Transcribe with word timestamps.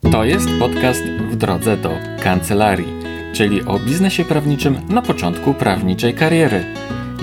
To 0.00 0.24
jest 0.24 0.48
podcast 0.58 1.04
w 1.04 1.36
drodze 1.36 1.76
do 1.76 1.90
kancelarii, 2.22 2.92
czyli 3.32 3.62
o 3.64 3.78
biznesie 3.78 4.24
prawniczym 4.24 4.78
na 4.88 5.02
początku 5.02 5.54
prawniczej 5.54 6.14
kariery. 6.14 6.64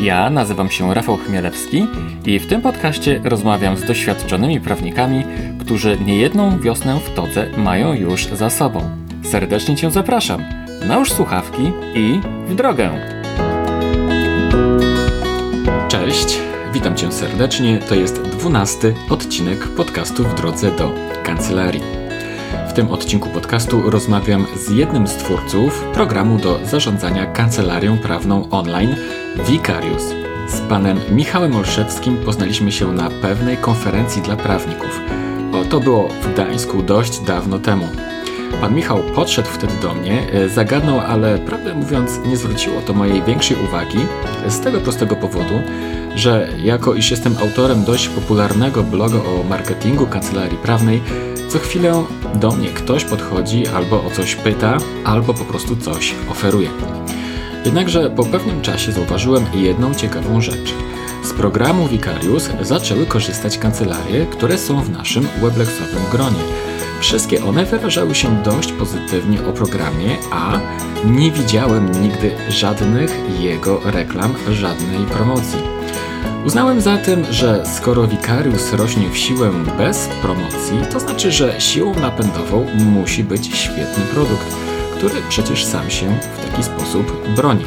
Ja 0.02 0.30
nazywam 0.30 0.70
się 0.70 0.94
Rafał 0.94 1.18
Chmielewski 1.18 1.88
i 2.26 2.40
w 2.40 2.48
tym 2.48 2.62
podcaście 2.62 3.22
rozmawiam 3.24 3.78
z 3.78 3.86
doświadczonymi 3.86 4.60
prawnikami, 4.60 5.24
którzy 5.60 5.98
niejedną 6.06 6.60
wiosnę 6.60 7.00
w 7.00 7.16
todze 7.16 7.50
mają 7.58 7.94
już 7.94 8.26
za 8.26 8.50
sobą. 8.50 8.90
Serdecznie 9.24 9.76
Cię 9.76 9.92
zapraszam. 9.92 10.44
Nałóż 10.88 11.12
słuchawki 11.12 11.72
i 11.96 12.22
w 12.48 12.56
drogę. 12.56 12.90
Cześć, 15.88 16.40
witam 16.74 16.96
Cię 16.96 17.12
serdecznie. 17.12 17.80
To 17.90 17.96
jest 17.96 18.22
dwunasty 18.22 18.96
odcinek 19.10 19.68
podcastu 19.68 20.24
w 20.24 20.36
drodze 20.36 20.72
do 20.72 20.92
kancelarii. 21.24 21.97
Tym 22.78 22.92
odcinku 22.92 23.30
podcastu 23.30 23.90
rozmawiam 23.90 24.46
z 24.56 24.70
jednym 24.70 25.08
z 25.08 25.16
twórców 25.16 25.84
programu 25.94 26.38
do 26.38 26.60
zarządzania 26.66 27.26
kancelarią 27.26 27.98
prawną 27.98 28.50
online 28.50 28.96
Vicarius. 29.48 30.04
Z 30.48 30.60
panem 30.70 31.00
Michałem 31.12 31.56
Olszewskim 31.56 32.18
poznaliśmy 32.18 32.72
się 32.72 32.94
na 32.94 33.10
pewnej 33.10 33.58
konferencji 33.58 34.22
dla 34.22 34.36
prawników. 34.36 35.02
O, 35.54 35.66
to 35.66 35.80
było 35.80 36.08
w 36.08 36.34
Gdańsku 36.34 36.82
dość 36.82 37.20
dawno 37.20 37.60
temu. 37.60 37.88
Pan 38.62 38.76
Michał 38.76 39.00
podszedł 39.16 39.50
wtedy 39.50 39.74
do 39.82 39.94
mnie, 39.94 40.32
e, 40.32 40.50
zagadnął, 40.50 41.00
ale 41.00 41.38
prawdę 41.38 41.74
mówiąc 41.74 42.20
nie 42.26 42.38
zwróciło 42.38 42.82
to 42.82 42.94
mojej 42.94 43.24
większej 43.24 43.58
uwagi 43.64 44.00
z 44.48 44.60
tego 44.60 44.80
prostego 44.80 45.16
powodu, 45.16 45.62
że 46.16 46.50
jako 46.64 46.94
iż 46.94 47.12
jestem 47.12 47.36
autorem 47.42 47.84
dość 47.84 48.08
popularnego 48.08 48.84
bloga 48.84 49.18
o 49.18 49.44
marketingu 49.50 50.06
kancelarii 50.06 50.58
prawnej, 50.58 51.02
co 51.58 51.64
chwilę 51.64 52.04
do 52.36 52.52
mnie 52.52 52.70
ktoś 52.70 53.04
podchodzi 53.06 53.68
albo 53.68 54.04
o 54.04 54.12
coś 54.12 54.36
pyta, 54.36 54.78
albo 55.06 55.34
po 55.34 55.46
prostu 55.46 55.76
coś 55.76 56.16
oferuje. 56.32 56.70
Jednakże 57.66 58.10
po 58.10 58.24
pewnym 58.24 58.62
czasie 58.62 58.92
zauważyłem 58.92 59.46
jedną 59.54 59.94
ciekawą 59.94 60.42
rzecz. 60.42 60.74
Z 61.24 61.34
programu 61.34 61.88
Vicarius 61.88 62.50
zaczęły 62.62 63.06
korzystać 63.06 63.58
kancelarie, 63.58 64.26
które 64.26 64.58
są 64.58 64.82
w 64.82 64.90
naszym 64.90 65.28
weblexowym 65.42 66.04
gronie. 66.12 66.44
Wszystkie 67.00 67.44
one 67.44 67.66
wyrażały 67.66 68.16
się 68.16 68.44
dość 68.44 68.72
pozytywnie 68.72 69.46
o 69.46 69.54
programie, 69.54 70.18
a 70.32 70.60
nie 71.06 71.32
widziałem 71.32 72.02
nigdy 72.02 72.32
żadnych 72.50 73.40
jego 73.40 73.82
reklam, 73.86 74.34
żadnej 74.52 75.06
promocji. 75.06 75.77
Uznałem 76.46 76.82
zatem, 76.82 77.26
że 77.30 77.64
skoro 77.66 78.08
Vicarius 78.08 78.74
rośnie 78.74 79.10
w 79.10 79.18
siłę 79.18 79.52
bez 79.78 80.08
promocji, 80.22 80.78
to 80.92 81.00
znaczy, 81.00 81.32
że 81.32 81.62
siłą 81.62 81.94
napędową 82.00 82.66
musi 82.76 83.24
być 83.24 83.58
świetny 83.58 84.04
produkt, 84.14 84.56
który 84.98 85.16
przecież 85.30 85.66
sam 85.66 85.90
się 85.90 86.18
w 86.20 86.46
taki 86.50 86.64
sposób 86.64 87.28
broni. 87.36 87.66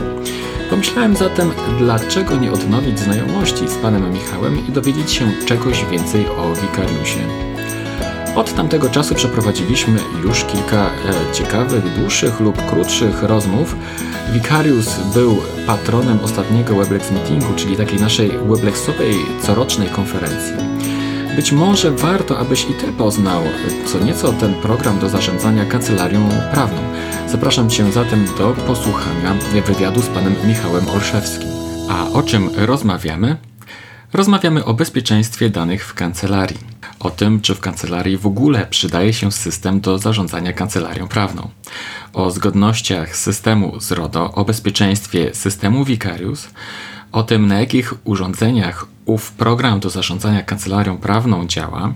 Pomyślałem 0.70 1.16
zatem, 1.16 1.50
dlaczego 1.78 2.36
nie 2.36 2.52
odnowić 2.52 2.98
znajomości 2.98 3.68
z 3.68 3.74
panem 3.74 4.12
Michałem 4.12 4.68
i 4.68 4.72
dowiedzieć 4.72 5.12
się 5.12 5.32
czegoś 5.46 5.84
więcej 5.84 6.26
o 6.26 6.54
Vicariusie. 6.54 7.49
Od 8.36 8.54
tamtego 8.54 8.90
czasu 8.90 9.14
przeprowadziliśmy 9.14 9.98
już 10.24 10.44
kilka 10.44 10.86
e, 10.86 11.32
ciekawych, 11.34 11.98
dłuższych 11.98 12.40
lub 12.40 12.66
krótszych 12.66 13.22
rozmów. 13.22 13.76
Vicarius 14.32 14.98
był 15.14 15.36
patronem 15.66 16.20
ostatniego 16.20 16.74
Weblex 16.76 17.10
Meetingu, 17.10 17.54
czyli 17.56 17.76
takiej 17.76 18.00
naszej 18.00 18.30
Weblexowej 18.30 19.14
corocznej 19.42 19.88
konferencji. 19.88 20.54
Być 21.36 21.52
może 21.52 21.90
warto, 21.90 22.38
abyś 22.38 22.64
i 22.70 22.74
Ty 22.74 22.92
poznał 22.92 23.42
co 23.86 23.98
nieco 23.98 24.32
ten 24.32 24.54
program 24.54 24.98
do 24.98 25.08
zarządzania 25.08 25.64
kancelarią 25.64 26.28
prawną. 26.52 26.82
Zapraszam 27.28 27.70
Cię 27.70 27.92
zatem 27.92 28.26
do 28.38 28.52
posłuchania 28.66 29.34
wywiadu 29.66 30.02
z 30.02 30.06
panem 30.06 30.34
Michałem 30.46 30.88
Olszewskim. 30.88 31.48
A 31.90 32.08
o 32.08 32.22
czym 32.22 32.50
rozmawiamy? 32.56 33.36
Rozmawiamy 34.12 34.64
o 34.64 34.74
bezpieczeństwie 34.74 35.50
danych 35.50 35.86
w 35.86 35.94
kancelarii. 35.94 36.79
O 37.00 37.10
tym, 37.10 37.40
czy 37.40 37.54
w 37.54 37.60
kancelarii 37.60 38.16
w 38.16 38.26
ogóle 38.26 38.66
przydaje 38.66 39.12
się 39.12 39.32
system 39.32 39.80
do 39.80 39.98
zarządzania 39.98 40.52
kancelarią 40.52 41.08
prawną. 41.08 41.48
O 42.12 42.30
zgodnościach 42.30 43.16
systemu 43.16 43.80
z 43.80 43.92
RODO, 43.92 44.32
o 44.32 44.44
bezpieczeństwie 44.44 45.34
systemu 45.34 45.84
Vicarius, 45.84 46.48
o 47.12 47.22
tym, 47.22 47.46
na 47.46 47.60
jakich 47.60 47.94
urządzeniach 48.04 48.86
ów 49.04 49.32
program 49.32 49.80
do 49.80 49.90
zarządzania 49.90 50.42
kancelarią 50.42 50.98
prawną 50.98 51.46
działa. 51.46 51.92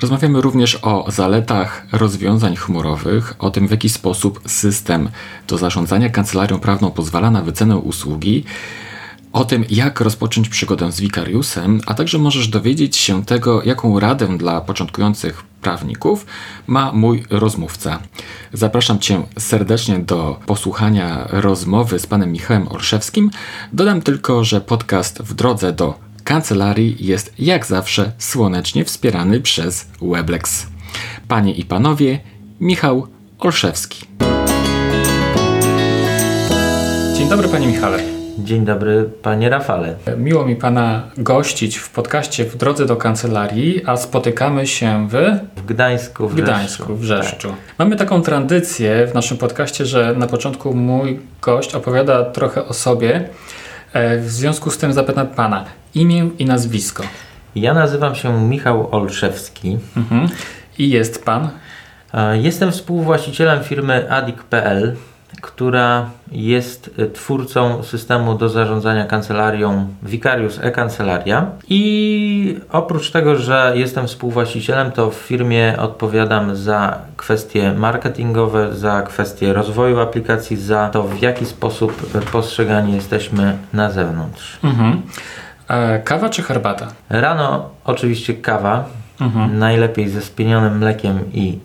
Rozmawiamy 0.00 0.40
również 0.40 0.78
o 0.82 1.10
zaletach 1.10 1.86
rozwiązań 1.92 2.56
chmurowych, 2.56 3.34
o 3.38 3.50
tym, 3.50 3.68
w 3.68 3.70
jaki 3.70 3.88
sposób 3.88 4.40
system 4.46 5.10
do 5.48 5.58
zarządzania 5.58 6.10
kancelarią 6.10 6.60
prawną 6.60 6.90
pozwala 6.90 7.30
na 7.30 7.42
wycenę 7.42 7.76
usługi 7.76 8.44
o 9.38 9.44
tym, 9.44 9.64
jak 9.70 10.00
rozpocząć 10.00 10.48
przygodę 10.48 10.92
z 10.92 11.00
Wikariusem, 11.00 11.80
a 11.86 11.94
także 11.94 12.18
możesz 12.18 12.48
dowiedzieć 12.48 12.96
się 12.96 13.24
tego, 13.24 13.62
jaką 13.62 14.00
radę 14.00 14.38
dla 14.38 14.60
początkujących 14.60 15.42
prawników 15.42 16.26
ma 16.66 16.92
mój 16.92 17.24
rozmówca. 17.30 17.98
Zapraszam 18.52 18.98
Cię 18.98 19.22
serdecznie 19.38 19.98
do 19.98 20.40
posłuchania 20.46 21.28
rozmowy 21.30 21.98
z 21.98 22.06
panem 22.06 22.32
Michałem 22.32 22.68
Orszewskim. 22.68 23.30
Dodam 23.72 24.02
tylko, 24.02 24.44
że 24.44 24.60
podcast 24.60 25.18
w 25.18 25.34
drodze 25.34 25.72
do 25.72 25.94
kancelarii 26.24 26.96
jest 27.06 27.34
jak 27.38 27.66
zawsze 27.66 28.12
słonecznie 28.18 28.84
wspierany 28.84 29.40
przez 29.40 29.88
Weblex. 30.02 30.66
Panie 31.28 31.54
i 31.54 31.64
panowie, 31.64 32.20
Michał 32.60 33.06
Olszewski. 33.38 34.06
Dzień 37.16 37.28
dobry, 37.28 37.48
panie 37.48 37.66
Michale. 37.66 38.17
Dzień 38.44 38.64
dobry, 38.64 39.10
panie 39.22 39.48
Rafale. 39.48 39.94
Miło 40.16 40.46
mi 40.46 40.56
pana 40.56 41.02
gościć 41.16 41.76
w 41.76 41.90
podcaście 41.90 42.44
w 42.44 42.56
drodze 42.56 42.86
do 42.86 42.96
kancelarii, 42.96 43.82
a 43.86 43.96
spotykamy 43.96 44.66
się 44.66 45.08
w. 45.10 45.40
W 45.56 45.66
Gdańsku, 45.66 46.28
w, 46.28 46.34
Gdańsku, 46.34 46.96
w 46.96 47.04
Rzeszczu. 47.04 47.48
Tak. 47.48 47.58
Mamy 47.78 47.96
taką 47.96 48.22
tradycję 48.22 49.06
w 49.06 49.14
naszym 49.14 49.36
podcaście, 49.36 49.86
że 49.86 50.14
na 50.16 50.26
początku 50.26 50.74
mój 50.74 51.20
gość 51.42 51.74
opowiada 51.74 52.24
trochę 52.24 52.64
o 52.66 52.74
sobie. 52.74 53.28
E, 53.92 54.18
w 54.18 54.30
związku 54.30 54.70
z 54.70 54.78
tym 54.78 54.92
zapytam 54.92 55.26
pana 55.26 55.64
imię 55.94 56.30
i 56.38 56.44
nazwisko. 56.44 57.02
Ja 57.54 57.74
nazywam 57.74 58.14
się 58.14 58.48
Michał 58.48 58.88
Olszewski. 58.90 59.78
Mhm. 59.96 60.28
I 60.78 60.90
jest 60.90 61.24
pan? 61.24 61.48
E, 62.14 62.38
jestem 62.38 62.72
współwłaścicielem 62.72 63.64
firmy 63.64 64.12
Adik.pl 64.12 64.96
która 65.40 66.10
jest 66.32 66.90
e, 66.98 67.06
twórcą 67.06 67.82
systemu 67.82 68.34
do 68.34 68.48
zarządzania 68.48 69.04
kancelarią 69.04 69.86
Vicarius 70.02 70.58
e-Kancelaria. 70.62 71.46
I 71.68 72.60
oprócz 72.72 73.10
tego, 73.10 73.36
że 73.36 73.72
jestem 73.74 74.06
współwłaścicielem, 74.06 74.92
to 74.92 75.10
w 75.10 75.14
firmie 75.14 75.74
odpowiadam 75.78 76.56
za 76.56 76.98
kwestie 77.16 77.72
marketingowe, 77.72 78.76
za 78.76 79.02
kwestie 79.02 79.52
rozwoju 79.52 80.00
aplikacji, 80.00 80.56
za 80.56 80.88
to 80.88 81.02
w 81.02 81.22
jaki 81.22 81.46
sposób 81.46 82.10
postrzegani 82.32 82.94
jesteśmy 82.94 83.56
na 83.72 83.90
zewnątrz. 83.90 84.58
Mhm. 84.64 85.02
E, 85.68 85.98
kawa 85.98 86.28
czy 86.28 86.42
herbata? 86.42 86.86
Rano 87.10 87.70
oczywiście 87.84 88.34
kawa. 88.34 88.84
Mhm. 89.20 89.58
Najlepiej 89.58 90.08
ze 90.08 90.20
spienionym 90.20 90.78
mlekiem 90.78 91.18
i 91.32 91.58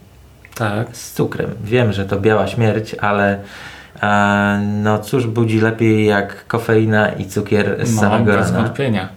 tak. 0.55 0.97
Z 0.97 1.13
cukrem. 1.13 1.49
Wiem, 1.63 1.93
że 1.93 2.05
to 2.05 2.19
biała 2.19 2.47
śmierć, 2.47 2.95
ale 2.95 3.39
e, 4.01 4.61
no 4.83 4.99
cóż 4.99 5.27
budzi 5.27 5.61
lepiej 5.61 6.05
jak 6.05 6.47
kofeina 6.47 7.09
i 7.09 7.25
cukier 7.25 7.87
z 7.87 7.95
no, 7.95 8.01
samego 8.01 8.31
bez 8.31 8.51
rana. 8.51 8.63
wątpienia. 8.63 9.09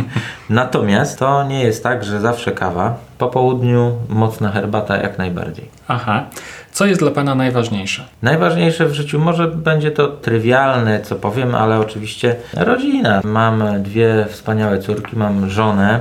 Natomiast 0.50 1.18
to 1.18 1.44
nie 1.44 1.64
jest 1.64 1.82
tak, 1.82 2.04
że 2.04 2.20
zawsze 2.20 2.52
kawa. 2.52 2.96
Po 3.18 3.28
południu 3.28 3.96
mocna 4.08 4.50
herbata 4.50 4.96
jak 4.96 5.18
najbardziej. 5.18 5.68
Aha. 5.88 6.24
Co 6.72 6.86
jest 6.86 7.00
dla 7.00 7.10
Pana 7.10 7.34
najważniejsze? 7.34 8.04
Najważniejsze 8.22 8.86
w 8.86 8.92
życiu 8.92 9.18
może 9.18 9.48
będzie 9.48 9.90
to 9.90 10.08
trywialne, 10.08 11.00
co 11.00 11.16
powiem, 11.16 11.54
ale 11.54 11.80
oczywiście 11.80 12.36
rodzina. 12.56 13.20
Mam 13.24 13.82
dwie 13.82 14.26
wspaniałe 14.30 14.78
córki, 14.78 15.16
mam 15.16 15.50
żonę. 15.50 16.00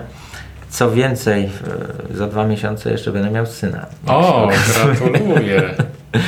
Co 0.74 0.92
więcej, 0.92 1.50
za 2.14 2.28
dwa 2.28 2.46
miesiące 2.46 2.92
jeszcze 2.92 3.12
będę 3.12 3.32
miał 3.32 3.46
syna. 3.46 3.86
O, 4.08 4.50
gratuluję. 4.86 5.74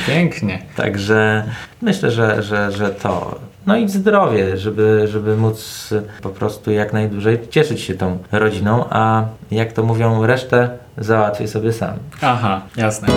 Pięknie. 0.06 0.62
Także 0.76 1.44
myślę, 1.82 2.10
że, 2.10 2.42
że, 2.42 2.72
że 2.72 2.90
to. 2.90 3.38
No 3.66 3.76
i 3.76 3.88
zdrowie, 3.88 4.56
żeby, 4.56 5.08
żeby 5.08 5.36
móc 5.36 5.90
po 6.22 6.28
prostu 6.28 6.70
jak 6.70 6.92
najdłużej 6.92 7.38
cieszyć 7.50 7.80
się 7.80 7.94
tą 7.94 8.18
rodziną, 8.32 8.84
a 8.90 9.24
jak 9.50 9.72
to 9.72 9.82
mówią, 9.82 10.26
resztę 10.26 10.68
załatwię 10.98 11.48
sobie 11.48 11.72
sam. 11.72 11.94
Aha, 12.22 12.60
jasne. 12.76 13.08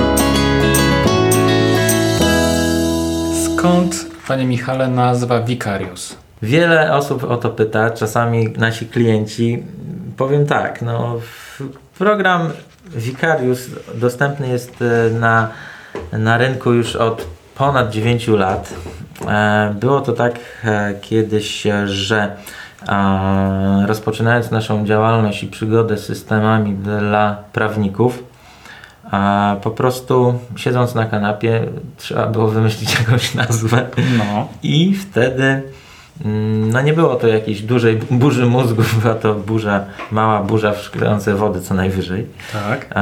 Skąd, 3.46 4.06
panie 4.28 4.46
Michale, 4.46 4.88
nazwa 4.88 5.42
Vicarius? 5.42 6.16
Wiele 6.42 6.94
osób 6.94 7.24
o 7.24 7.38
to 7.38 7.50
pyta, 7.50 7.90
czasami 7.90 8.50
nasi 8.58 8.86
klienci 8.86 9.64
powiem 10.18 10.46
tak, 10.46 10.82
no 10.82 11.20
program 11.98 12.50
Vicarius 12.96 13.70
dostępny 13.96 14.48
jest 14.48 14.82
e, 14.82 15.10
na, 15.10 15.50
na 16.12 16.38
rynku 16.38 16.74
już 16.74 16.96
od 16.96 17.28
ponad 17.56 17.90
9 17.90 18.28
lat. 18.28 18.74
E, 19.28 19.76
było 19.80 20.02
to 20.02 20.14
tak 20.14 20.40
e, 20.64 20.94
kiedyś, 21.02 21.68
że 21.86 22.36
rozpoczynając 23.86 24.52
naszą 24.52 24.86
działalność 24.86 25.44
i 25.44 25.48
przygodę 25.48 25.98
z 25.98 26.06
systemami 26.06 26.74
dla 26.74 27.44
prawników, 27.54 28.24
a 29.12 29.56
po 29.62 29.72
prostu 29.72 30.40
siedząc 30.56 30.96
na 30.96 31.06
kanapie 31.06 31.68
trzeba 31.98 32.28
było 32.28 32.48
wymyślić 32.48 32.96
jakąś 33.00 33.36
nazwę 33.36 33.86
no. 34.18 34.48
i 34.64 34.96
wtedy 34.96 35.64
no 36.72 36.82
nie 36.82 36.94
było 36.94 37.16
to 37.16 37.28
jakiejś 37.28 37.62
dużej 37.62 37.96
burzy 38.12 38.46
mózgów, 38.46 39.02
była 39.02 39.16
to 39.16 39.36
burza, 39.36 39.86
mała 40.12 40.44
burza 40.44 40.72
w 40.72 40.82
szklance 40.82 41.36
wody 41.36 41.62
co 41.62 41.74
najwyżej. 41.74 42.26
Tak. 42.54 42.96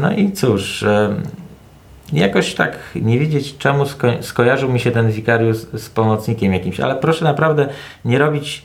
No 0.00 0.12
i 0.12 0.32
cóż, 0.32 0.84
jakoś 2.12 2.54
tak 2.54 2.78
nie 2.94 3.18
wiedzieć 3.18 3.58
czemu 3.58 3.86
sko 3.86 4.08
skojarzył 4.20 4.72
mi 4.72 4.80
się 4.80 4.90
ten 4.90 5.10
wikariusz 5.10 5.56
z 5.56 5.88
pomocnikiem 5.88 6.52
jakimś, 6.52 6.80
ale 6.80 6.96
proszę 6.96 7.24
naprawdę 7.24 7.68
nie 8.04 8.18
robić 8.18 8.64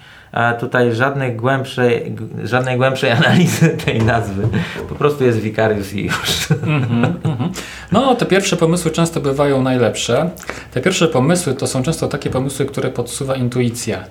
tutaj 0.60 0.96
żadnej 0.96 1.36
głębszej, 1.36 2.16
żadnej 2.44 2.78
głębszej 2.78 3.12
analizy 3.22 3.70
tej 3.70 4.02
nazwy. 4.02 4.48
Po 4.90 4.96
prostu 4.96 5.24
jest 5.24 5.40
Vicarius 5.40 5.94
i 5.94 6.04
już. 6.04 6.52
Mm 6.64 6.84
-hmm, 6.84 7.50
No, 7.92 8.16
te 8.16 8.26
pierwsze 8.26 8.58
pomysły 8.58 8.92
często 8.92 9.20
bywają 9.20 9.62
najlepsze. 9.62 10.30
Te 10.72 10.82
pierwsze 10.82 11.08
pomysły 11.08 11.54
to 11.54 11.68
są 11.68 11.84
często 11.84 12.08
takie 12.08 12.30
pomysły, 12.30 12.66
które 12.66 12.90
podsuwa 12.90 13.36
intuicja. 13.36 14.04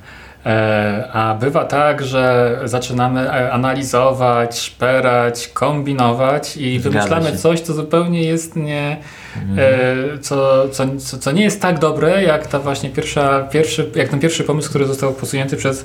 E, 0.47 1.09
a 1.12 1.35
bywa 1.35 1.65
tak, 1.65 2.05
że 2.05 2.59
zaczynamy 2.65 3.21
e, 3.21 3.53
analizować, 3.53 4.59
szperać, 4.59 5.49
kombinować 5.49 6.56
i 6.56 6.79
wymyślamy 6.79 7.37
coś, 7.37 7.61
co 7.61 7.75
zupełnie 7.75 8.23
jest 8.23 8.56
nie, 8.56 8.97
mhm. 9.37 10.21
co, 10.21 10.69
co, 10.69 10.87
co 11.19 11.33
nie 11.33 11.43
jest 11.43 11.62
tak 11.62 11.79
dobre, 11.79 12.23
jak 12.23 12.47
ta 12.47 12.59
właśnie 12.59 12.91
pierwsza, 12.91 13.41
pierwszy, 13.41 13.91
jak 13.94 14.09
ten 14.09 14.21
pierwszy 14.21 14.44
pomysł, 14.44 14.69
który 14.69 14.87
został 14.87 15.12
posunięty 15.12 15.56
przez, 15.56 15.85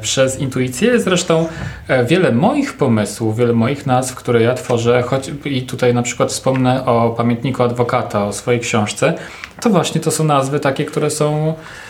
przez 0.00 0.38
intuicję. 0.38 1.00
Zresztą 1.00 1.48
wiele 2.06 2.32
moich 2.32 2.76
pomysłów, 2.76 3.36
wiele 3.36 3.52
moich 3.52 3.86
nazw, 3.86 4.14
które 4.14 4.42
ja 4.42 4.54
tworzę, 4.54 5.02
choć 5.02 5.30
i 5.44 5.62
tutaj 5.62 5.94
na 5.94 6.02
przykład 6.02 6.28
wspomnę 6.28 6.86
o 6.86 7.10
pamiętniku 7.10 7.62
adwokata, 7.62 8.26
o 8.26 8.32
swojej 8.32 8.60
książce, 8.60 9.14
to 9.60 9.70
właśnie 9.70 10.00
to 10.00 10.10
są 10.10 10.24
nazwy 10.24 10.60
takie, 10.60 10.84
które 10.84 11.10
są 11.10 11.54
E, 11.54 11.89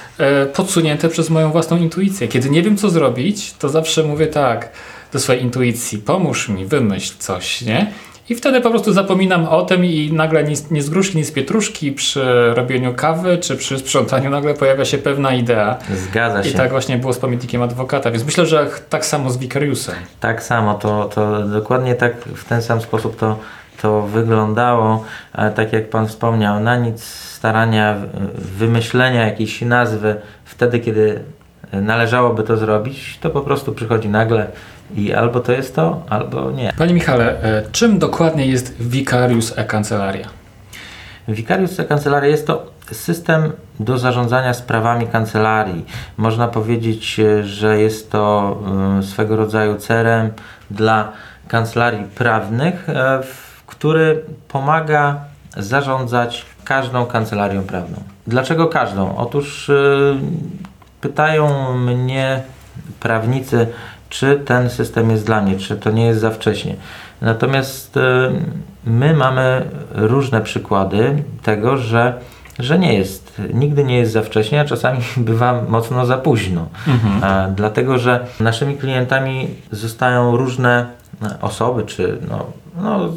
podsunięte 0.54 1.08
przez 1.08 1.30
moją 1.30 1.50
własną 1.50 1.76
intuicję. 1.76 2.28
Kiedy 2.28 2.50
nie 2.50 2.62
wiem, 2.62 2.76
co 2.76 2.90
zrobić, 2.90 3.52
to 3.52 3.68
zawsze 3.68 4.02
mówię 4.02 4.26
tak 4.26 4.68
do 5.12 5.20
swojej 5.20 5.42
intuicji: 5.42 5.98
pomóż 5.98 6.48
mi, 6.48 6.66
wymyśl 6.66 7.14
coś, 7.18 7.62
nie? 7.62 7.92
I 8.28 8.34
wtedy 8.34 8.60
po 8.60 8.70
prostu 8.70 8.92
zapominam 8.92 9.46
o 9.46 9.62
tym 9.62 9.84
i 9.84 10.12
nagle 10.12 10.44
nie, 10.44 10.54
nie 10.70 10.82
z 10.82 10.90
gruszki, 10.90 11.18
nie 11.18 11.24
z 11.24 11.32
pietruszki 11.32 11.92
przy 11.92 12.54
robieniu 12.54 12.94
kawy 12.94 13.38
czy 13.38 13.56
przy 13.56 13.78
sprzątaniu 13.78 14.30
nagle 14.30 14.54
pojawia 14.54 14.84
się 14.84 14.98
pewna 14.98 15.34
idea. 15.34 15.78
Zgadza 15.94 16.44
się. 16.44 16.50
I 16.50 16.52
tak 16.52 16.70
właśnie 16.70 16.98
było 16.98 17.12
z 17.12 17.18
pamiętnikiem 17.18 17.62
adwokata, 17.62 18.10
więc 18.10 18.24
myślę, 18.24 18.46
że 18.46 18.70
tak 18.90 19.06
samo 19.06 19.30
z 19.30 19.38
Vicariusem. 19.38 19.94
Tak 20.20 20.42
samo, 20.42 20.74
to, 20.74 21.10
to 21.14 21.46
dokładnie 21.46 21.94
tak 21.94 22.24
w 22.24 22.44
ten 22.44 22.62
sam 22.62 22.80
sposób 22.80 23.16
to, 23.16 23.38
to 23.82 24.02
wyglądało. 24.02 25.04
Tak 25.54 25.72
jak 25.72 25.90
Pan 25.90 26.08
wspomniał, 26.08 26.60
na 26.60 26.76
nic 26.76 27.04
starania 27.04 27.96
wymyślenia 28.34 29.26
jakiejś 29.26 29.62
nazwy 29.62 30.16
wtedy, 30.44 30.80
kiedy 30.80 31.20
należałoby 31.72 32.42
to 32.42 32.56
zrobić, 32.56 33.18
to 33.20 33.30
po 33.30 33.40
prostu 33.40 33.72
przychodzi 33.72 34.08
nagle 34.08 34.46
i 34.96 35.12
albo 35.14 35.40
to 35.40 35.52
jest 35.52 35.74
to, 35.74 36.02
albo 36.08 36.50
nie. 36.50 36.72
Panie 36.78 36.94
Michale, 36.94 37.42
e, 37.42 37.62
czym 37.72 37.98
dokładnie 37.98 38.46
jest 38.46 38.82
Vicarius 38.82 39.58
e-Kancelaria? 39.58 40.28
Vicarius 41.28 41.80
e-Kancelaria 41.80 42.30
jest 42.30 42.46
to 42.46 42.66
system 42.92 43.52
do 43.80 43.98
zarządzania 43.98 44.54
sprawami 44.54 45.06
kancelarii. 45.06 45.84
Można 46.16 46.48
powiedzieć, 46.48 47.20
e, 47.20 47.44
że 47.44 47.80
jest 47.80 48.10
to 48.10 48.56
e, 48.98 49.02
swego 49.02 49.36
rodzaju 49.36 49.76
CRM 49.76 50.30
dla 50.70 51.12
kancelarii 51.48 52.04
prawnych, 52.04 52.86
który 53.80 54.24
pomaga 54.48 55.20
zarządzać 55.56 56.46
każdą 56.64 57.06
kancelarią 57.06 57.62
prawną. 57.62 57.96
Dlaczego 58.26 58.66
każdą? 58.66 59.16
Otóż 59.16 59.68
yy, 59.68 60.16
pytają 61.00 61.74
mnie 61.76 62.42
prawnicy, 63.00 63.66
czy 64.08 64.36
ten 64.36 64.70
system 64.70 65.10
jest 65.10 65.26
dla 65.26 65.40
mnie, 65.40 65.58
czy 65.58 65.76
to 65.76 65.90
nie 65.90 66.06
jest 66.06 66.20
za 66.20 66.30
wcześnie. 66.30 66.76
Natomiast 67.20 67.96
yy, 67.96 68.02
my 68.84 69.14
mamy 69.14 69.62
różne 69.94 70.40
przykłady 70.40 71.22
tego, 71.42 71.76
że 71.76 72.14
że 72.58 72.78
nie 72.78 72.94
jest, 72.94 73.42
nigdy 73.54 73.84
nie 73.84 73.98
jest 73.98 74.12
za 74.12 74.22
wcześnie, 74.22 74.60
a 74.60 74.64
czasami 74.64 74.98
bywa 75.30 75.62
mocno 75.68 76.06
za 76.06 76.18
późno. 76.18 76.66
Mhm. 76.88 77.24
A, 77.24 77.48
dlatego, 77.48 77.98
że 77.98 78.26
naszymi 78.40 78.76
klientami 78.76 79.48
zostają 79.70 80.36
różne 80.36 80.86
osoby, 81.40 81.82
czy 81.82 82.18
no, 82.30 82.46
no 82.82 83.12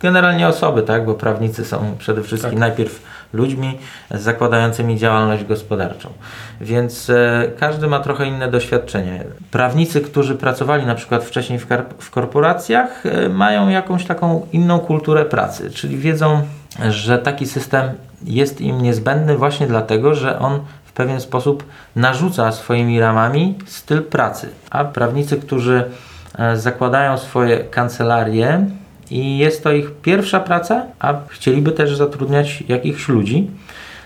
generalnie 0.00 0.48
osoby, 0.48 0.82
tak? 0.82 1.04
bo 1.04 1.14
prawnicy 1.14 1.64
są 1.64 1.94
przede 1.98 2.22
wszystkim 2.22 2.50
tak. 2.50 2.60
najpierw 2.60 3.02
ludźmi 3.32 3.78
zakładającymi 4.10 4.98
działalność 4.98 5.44
gospodarczą. 5.44 6.12
Więc 6.60 7.10
e, 7.10 7.44
każdy 7.58 7.86
ma 7.86 8.00
trochę 8.00 8.26
inne 8.26 8.50
doświadczenie. 8.50 9.24
Prawnicy, 9.50 10.00
którzy 10.00 10.34
pracowali 10.34 10.86
na 10.86 10.94
przykład 10.94 11.24
wcześniej 11.24 11.58
w, 11.58 11.66
w 11.98 12.10
korporacjach, 12.10 13.06
e, 13.06 13.28
mają 13.28 13.68
jakąś 13.68 14.04
taką 14.04 14.46
inną 14.52 14.78
kulturę 14.78 15.24
pracy, 15.24 15.70
czyli 15.70 15.96
wiedzą, 15.96 16.42
że 16.90 17.18
taki 17.18 17.46
system 17.46 17.90
jest 18.24 18.60
im 18.60 18.82
niezbędny 18.82 19.36
właśnie 19.36 19.66
dlatego, 19.66 20.14
że 20.14 20.38
on 20.38 20.60
w 20.84 20.92
pewien 20.92 21.20
sposób 21.20 21.64
narzuca 21.96 22.52
swoimi 22.52 23.00
ramami 23.00 23.58
styl 23.66 24.02
pracy. 24.02 24.48
A 24.70 24.84
prawnicy, 24.84 25.36
którzy 25.36 25.90
e, 26.38 26.56
zakładają 26.56 27.18
swoje 27.18 27.58
kancelarie, 27.58 28.66
i 29.10 29.38
jest 29.38 29.64
to 29.64 29.72
ich 29.72 29.90
pierwsza 29.90 30.40
praca, 30.40 30.86
a 30.98 31.14
chcieliby 31.28 31.72
też 31.72 31.96
zatrudniać 31.96 32.64
jakichś 32.68 33.08
ludzi. 33.08 33.50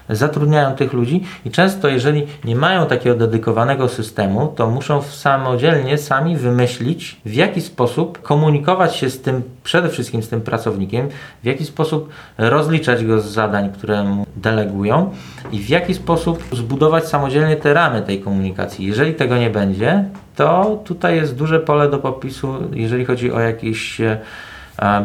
Zatrudniają 0.09 0.75
tych 0.75 0.93
ludzi 0.93 1.25
i 1.45 1.51
często, 1.51 1.89
jeżeli 1.89 2.27
nie 2.45 2.57
mają 2.57 2.87
takiego 2.87 3.17
dedykowanego 3.17 3.89
systemu, 3.89 4.53
to 4.57 4.71
muszą 4.71 5.03
samodzielnie 5.03 5.99
sami 5.99 6.37
wymyślić, 6.37 7.21
w 7.25 7.35
jaki 7.35 7.61
sposób 7.61 8.23
komunikować 8.23 8.97
się 8.97 9.11
z 9.11 9.21
tym, 9.21 9.43
przede 9.65 9.89
wszystkim 9.89 10.23
z 10.23 10.29
tym 10.29 10.41
pracownikiem, 10.41 11.09
w 11.43 11.47
jaki 11.47 11.65
sposób 11.65 12.09
rozliczać 12.39 13.05
go 13.05 13.21
z 13.21 13.25
zadań, 13.25 13.73
które 13.73 14.05
mu 14.05 14.27
delegują 14.37 15.11
i 15.53 15.59
w 15.59 15.69
jaki 15.69 15.95
sposób 15.95 16.45
zbudować 16.53 17.09
samodzielnie 17.09 17.57
te 17.57 17.75
ramy 17.75 18.03
tej 18.03 18.21
komunikacji. 18.21 18.87
Jeżeli 18.87 19.15
tego 19.15 19.37
nie 19.37 19.51
będzie, 19.51 20.05
to 20.37 20.81
tutaj 20.85 21.17
jest 21.17 21.37
duże 21.37 21.61
pole 21.61 21.91
do 21.91 21.99
popisu, 21.99 22.55
jeżeli 22.73 23.05
chodzi 23.05 23.33
o 23.33 23.41
jakieś 23.41 24.01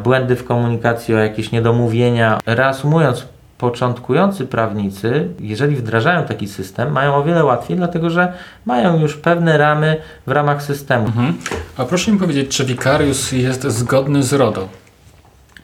błędy 0.03 0.36
w 0.36 0.46
komunikacji, 0.46 1.15
o 1.15 1.17
jakieś 1.17 1.51
niedomówienia. 1.51 2.39
Reasumując, 2.46 3.25
początkujący 3.58 4.48
prawnicy, 4.48 5.27
jeżeli 5.39 5.75
wdrażają 5.75 6.24
taki 6.24 6.48
system, 6.48 6.91
mają 6.91 7.15
o 7.15 7.24
wiele 7.24 7.44
łatwiej, 7.44 7.77
dlatego 7.77 8.10
że 8.10 8.34
mają 8.65 9.00
już 9.00 9.17
pewne 9.17 9.58
ramy 9.58 9.98
w 10.27 10.32
ramach 10.32 10.63
systemu. 10.63 11.05
Mhm. 11.05 11.34
A 11.77 11.86
proszę 11.86 12.12
mi 12.12 12.20
powiedzieć, 12.20 12.58
czy 12.58 12.65
wikarius 12.65 13.32
jest 13.32 13.63
zgodny 13.63 14.24
z 14.24 14.34
RODO? 14.34 14.67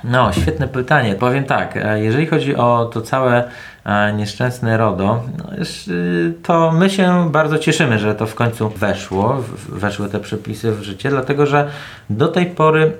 No, 0.03 0.33
świetne 0.33 0.67
pytanie. 0.67 1.15
Powiem 1.15 1.43
tak, 1.43 1.77
e, 1.77 2.03
jeżeli 2.03 2.27
chodzi 2.27 2.55
o 2.55 2.89
to 2.93 3.01
całe 3.01 3.43
e, 3.85 4.13
nieszczęsne 4.13 4.77
RODO, 4.77 5.23
no, 5.37 5.45
y, 5.93 6.33
to 6.43 6.71
my 6.71 6.89
się 6.89 7.31
bardzo 7.31 7.57
cieszymy, 7.57 7.99
że 7.99 8.15
to 8.15 8.25
w 8.25 8.35
końcu 8.35 8.69
weszło, 8.69 9.43
weszły 9.69 10.09
te 10.09 10.19
przepisy 10.19 10.71
w 10.71 10.83
życie, 10.83 11.09
dlatego 11.09 11.45
że 11.45 11.67
do 12.09 12.27
tej 12.27 12.45
pory 12.45 12.91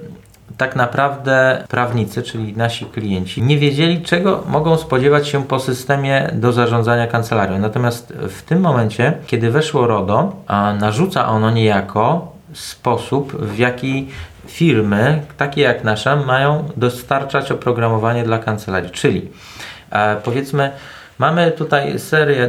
tak 0.57 0.75
naprawdę 0.75 1.63
prawnicy, 1.69 2.23
czyli 2.23 2.57
nasi 2.57 2.85
klienci, 2.85 3.41
nie 3.41 3.57
wiedzieli, 3.57 4.01
czego 4.01 4.43
mogą 4.47 4.77
spodziewać 4.77 5.27
się 5.27 5.43
po 5.43 5.59
systemie 5.59 6.29
do 6.33 6.51
zarządzania 6.51 7.07
kancelarią. 7.07 7.59
Natomiast 7.59 8.13
w 8.13 8.41
tym 8.41 8.61
momencie, 8.61 9.13
kiedy 9.27 9.51
weszło 9.51 9.87
RODO, 9.87 10.35
a 10.47 10.73
narzuca 10.73 11.27
ono 11.27 11.51
niejako 11.51 12.31
sposób, 12.53 13.41
w 13.41 13.57
jaki 13.57 14.07
firmy, 14.47 15.21
takie 15.37 15.61
jak 15.61 15.83
nasza, 15.83 16.15
mają 16.15 16.69
dostarczać 16.77 17.51
oprogramowanie 17.51 18.23
dla 18.23 18.39
kancelarii. 18.39 18.89
Czyli 18.89 19.29
e, 19.91 20.15
powiedzmy, 20.15 20.71
Mamy 21.21 21.51
tutaj 21.51 21.99
serię 21.99 22.45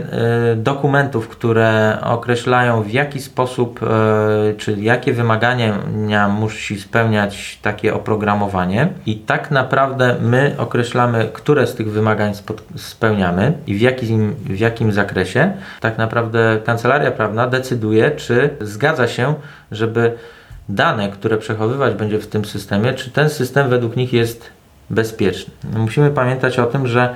y, 0.52 0.56
dokumentów, 0.56 1.28
które 1.28 1.98
określają 2.02 2.82
w 2.82 2.90
jaki 2.90 3.20
sposób, 3.20 3.80
y, 3.82 4.54
czyli 4.58 4.84
jakie 4.84 5.12
wymagania 5.12 6.28
musi 6.28 6.80
spełniać 6.80 7.58
takie 7.62 7.94
oprogramowanie 7.94 8.88
i 9.06 9.16
tak 9.16 9.50
naprawdę 9.50 10.16
my 10.20 10.54
określamy, 10.58 11.28
które 11.32 11.66
z 11.66 11.74
tych 11.74 11.90
wymagań 11.90 12.32
spełniamy 12.76 13.52
i 13.66 13.74
w 13.74 13.80
jakim, 13.80 14.34
w 14.34 14.58
jakim 14.58 14.92
zakresie. 14.92 15.52
Tak 15.80 15.98
naprawdę 15.98 16.60
kancelaria 16.64 17.10
prawna 17.10 17.46
decyduje, 17.46 18.10
czy 18.10 18.50
zgadza 18.60 19.08
się, 19.08 19.34
żeby 19.72 20.12
dane, 20.68 21.08
które 21.08 21.38
przechowywać 21.38 21.94
będzie 21.94 22.18
w 22.18 22.26
tym 22.26 22.44
systemie, 22.44 22.94
czy 22.94 23.10
ten 23.10 23.30
system 23.30 23.68
według 23.68 23.96
nich 23.96 24.12
jest 24.12 24.50
bezpieczny. 24.90 25.54
Musimy 25.76 26.10
pamiętać 26.10 26.58
o 26.58 26.66
tym, 26.66 26.86
że 26.86 27.14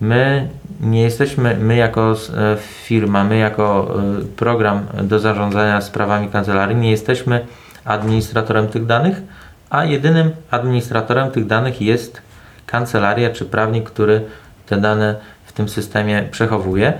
my 0.00 0.48
nie 0.80 1.02
jesteśmy, 1.02 1.56
my 1.56 1.76
jako 1.76 2.12
e, 2.12 2.56
firma, 2.84 3.24
my 3.24 3.38
jako 3.38 3.96
e, 4.20 4.24
program 4.24 4.86
do 5.02 5.18
zarządzania 5.18 5.80
sprawami 5.80 6.28
kancelarii, 6.28 6.76
nie 6.76 6.90
jesteśmy 6.90 7.46
administratorem 7.84 8.68
tych 8.68 8.86
danych, 8.86 9.22
a 9.70 9.84
jedynym 9.84 10.30
administratorem 10.50 11.30
tych 11.30 11.46
danych 11.46 11.80
jest 11.80 12.22
kancelaria 12.66 13.30
czy 13.30 13.44
prawnik, 13.44 13.90
który 13.90 14.24
te 14.66 14.76
dane 14.76 15.16
w 15.44 15.52
tym 15.52 15.68
systemie 15.68 16.28
przechowuje. 16.30 16.92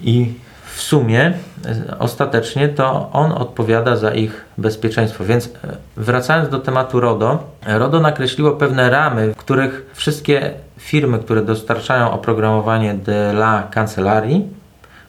I 0.00 0.34
w 0.74 0.80
sumie 0.80 1.32
e, 1.66 1.98
ostatecznie 1.98 2.68
to 2.68 3.10
on 3.12 3.32
odpowiada 3.32 3.96
za 3.96 4.14
ich 4.14 4.44
bezpieczeństwo. 4.58 5.24
Więc 5.24 5.46
e, 5.46 5.50
wracając 5.96 6.48
do 6.48 6.58
tematu 6.58 7.00
RODO, 7.00 7.44
RODO 7.66 8.00
nakreśliło 8.00 8.52
pewne 8.52 8.90
ramy, 8.90 9.32
w 9.34 9.36
których 9.36 9.90
wszystkie 9.94 10.50
firmy, 10.78 11.18
które 11.18 11.42
dostarczają 11.42 12.10
oprogramowanie 12.10 12.94
dla 12.94 13.62
kancelarii, 13.70 14.48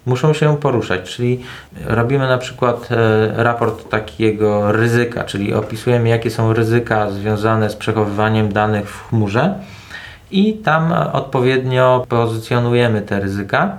muszą 0.05 0.33
się 0.33 0.57
poruszać, 0.57 1.15
czyli 1.15 1.43
robimy 1.85 2.27
na 2.27 2.37
przykład 2.37 2.89
e, 2.91 3.43
raport 3.43 3.89
takiego 3.89 4.71
ryzyka, 4.71 5.23
czyli 5.23 5.53
opisujemy 5.53 6.09
jakie 6.09 6.29
są 6.29 6.53
ryzyka 6.53 7.11
związane 7.11 7.69
z 7.69 7.75
przechowywaniem 7.75 8.53
danych 8.53 8.89
w 8.89 9.09
chmurze 9.09 9.53
i 10.31 10.53
tam 10.53 10.91
odpowiednio 11.13 12.05
pozycjonujemy 12.09 13.01
te 13.01 13.19
ryzyka. 13.19 13.77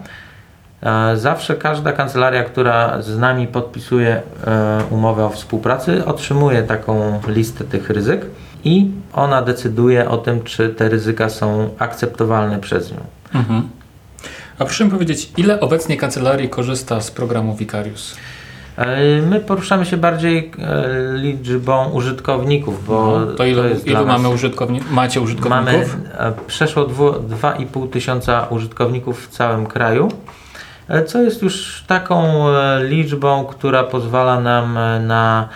E, 0.82 1.16
zawsze 1.16 1.56
każda 1.56 1.92
kancelaria, 1.92 2.44
która 2.44 3.02
z 3.02 3.18
nami 3.18 3.46
podpisuje 3.46 4.22
e, 4.46 4.82
umowę 4.90 5.24
o 5.24 5.30
współpracy, 5.30 6.04
otrzymuje 6.04 6.62
taką 6.62 7.20
listę 7.28 7.64
tych 7.64 7.90
ryzyk 7.90 8.26
i 8.64 8.90
ona 9.12 9.42
decyduje 9.42 10.08
o 10.08 10.18
tym, 10.18 10.42
czy 10.42 10.68
te 10.68 10.88
ryzyka 10.88 11.28
są 11.28 11.70
akceptowalne 11.78 12.58
przez 12.58 12.92
nią. 12.92 12.98
Mhm. 13.34 13.68
A 14.58 14.64
proszę 14.64 14.84
mi 14.84 14.90
powiedzieć, 14.90 15.32
ile 15.36 15.60
obecnie 15.60 15.96
kancelarii 15.96 16.48
korzysta 16.48 17.00
z 17.00 17.10
programu 17.10 17.56
Vicarius? 17.56 18.16
E, 18.76 19.22
my 19.22 19.40
poruszamy 19.40 19.86
się 19.86 19.96
bardziej 19.96 20.52
liczbą 21.14 21.90
użytkowników, 21.90 22.86
bo 22.86 23.20
no, 23.20 23.26
to 23.26 23.44
ile, 23.44 23.74
to 23.74 23.90
ilu 23.90 24.06
mamy 24.06 24.28
użytkowni 24.28 24.80
macie 24.90 25.20
użytkowników? 25.20 25.96
Mamy 26.18 26.34
przeszło 26.46 26.86
2,5 26.86 27.90
tysiąca 27.90 28.46
użytkowników 28.50 29.26
w 29.26 29.28
całym 29.28 29.66
kraju. 29.66 30.08
E, 30.92 31.04
co 31.04 31.22
jest 31.22 31.42
już 31.42 31.84
taką 31.86 32.48
e, 32.48 32.84
liczbą, 32.84 33.44
która 33.44 33.84
pozwala 33.84 34.40
nam 34.40 34.78
e, 34.78 35.00
na 35.00 35.48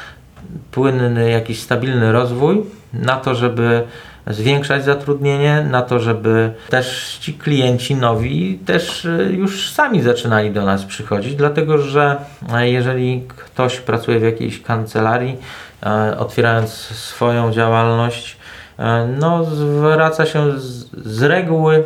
płynny, 0.71 1.31
jakiś 1.31 1.61
stabilny 1.61 2.13
rozwój, 2.13 2.63
na 2.93 3.17
to, 3.17 3.35
żeby 3.35 3.83
zwiększać 4.27 4.85
zatrudnienie, 4.85 5.67
na 5.71 5.83
to, 5.83 5.99
żeby 5.99 6.53
też 6.69 7.19
ci 7.21 7.35
klienci 7.35 7.95
nowi 7.95 8.59
też 8.67 9.07
już 9.31 9.71
sami 9.71 10.03
zaczynali 10.03 10.51
do 10.51 10.65
nas 10.65 10.85
przychodzić, 10.85 11.35
dlatego 11.35 11.79
że 11.79 12.17
jeżeli 12.59 13.23
ktoś 13.29 13.81
pracuje 13.81 14.19
w 14.19 14.23
jakiejś 14.23 14.63
kancelarii, 14.63 15.37
otwierając 16.19 16.71
swoją 16.73 17.53
działalność, 17.53 18.37
no 19.19 19.45
zwraca 19.45 20.27
się 20.27 20.61
z, 20.61 20.91
z 21.05 21.23
reguły 21.23 21.85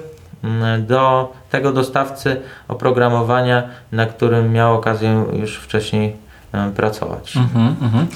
do 0.78 1.32
tego 1.50 1.72
dostawcy 1.72 2.40
oprogramowania, 2.68 3.62
na 3.92 4.06
którym 4.06 4.52
miał 4.52 4.74
okazję 4.74 5.24
już 5.32 5.56
wcześniej 5.56 6.16
pracować. 6.76 7.36
Mhm, 7.36 7.76
mhm. 7.82 8.06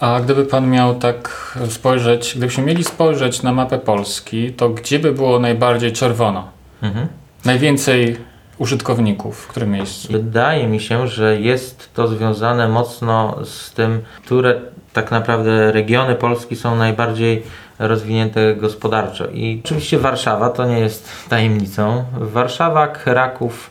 A 0.00 0.20
gdyby 0.20 0.44
Pan 0.44 0.70
miał 0.70 0.94
tak 0.94 1.58
spojrzeć, 1.68 2.32
gdybyśmy 2.36 2.64
mieli 2.64 2.84
spojrzeć 2.84 3.42
na 3.42 3.52
mapę 3.52 3.78
Polski, 3.78 4.52
to 4.52 4.68
gdzie 4.68 4.98
by 4.98 5.12
było 5.12 5.38
najbardziej 5.38 5.92
czerwono? 5.92 6.48
Mhm. 6.82 7.06
Najwięcej 7.44 8.16
użytkowników, 8.58 9.40
w 9.40 9.46
którym 9.46 9.70
miejscu? 9.70 10.12
Wydaje 10.12 10.66
mi 10.66 10.80
się, 10.80 11.08
że 11.08 11.40
jest 11.40 11.94
to 11.94 12.08
związane 12.08 12.68
mocno 12.68 13.36
z 13.44 13.72
tym, 13.72 14.00
które 14.24 14.60
tak 14.92 15.10
naprawdę 15.10 15.72
regiony 15.72 16.14
Polski 16.14 16.56
są 16.56 16.76
najbardziej 16.76 17.42
rozwinięte 17.80 18.56
gospodarczo. 18.56 19.26
I 19.26 19.60
oczywiście 19.64 19.98
Warszawa 19.98 20.50
to 20.50 20.66
nie 20.66 20.78
jest 20.78 21.28
tajemnicą. 21.28 22.04
Warszawa, 22.12 22.88
Kraków, 22.88 23.70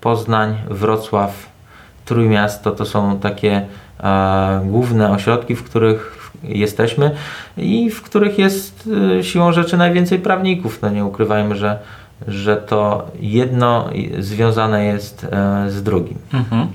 Poznań, 0.00 0.56
Wrocław, 0.70 1.50
Trójmiasto 2.04 2.70
to 2.70 2.86
są 2.86 3.18
takie 3.18 3.66
e, 4.00 4.60
główne 4.64 5.10
ośrodki, 5.10 5.56
w 5.56 5.64
których 5.64 6.30
jesteśmy 6.42 7.10
i 7.56 7.90
w 7.90 8.02
których 8.02 8.38
jest 8.38 8.88
e, 9.18 9.24
siłą 9.24 9.52
rzeczy 9.52 9.76
najwięcej 9.76 10.18
prawników. 10.18 10.82
No 10.82 10.88
nie 10.88 11.04
ukrywajmy, 11.04 11.56
że, 11.56 11.78
że 12.28 12.56
to 12.56 13.06
jedno 13.20 13.90
związane 14.18 14.84
jest 14.84 15.24
e, 15.24 15.70
z 15.70 15.82
drugim. 15.82 16.18
Mhm. 16.32 16.68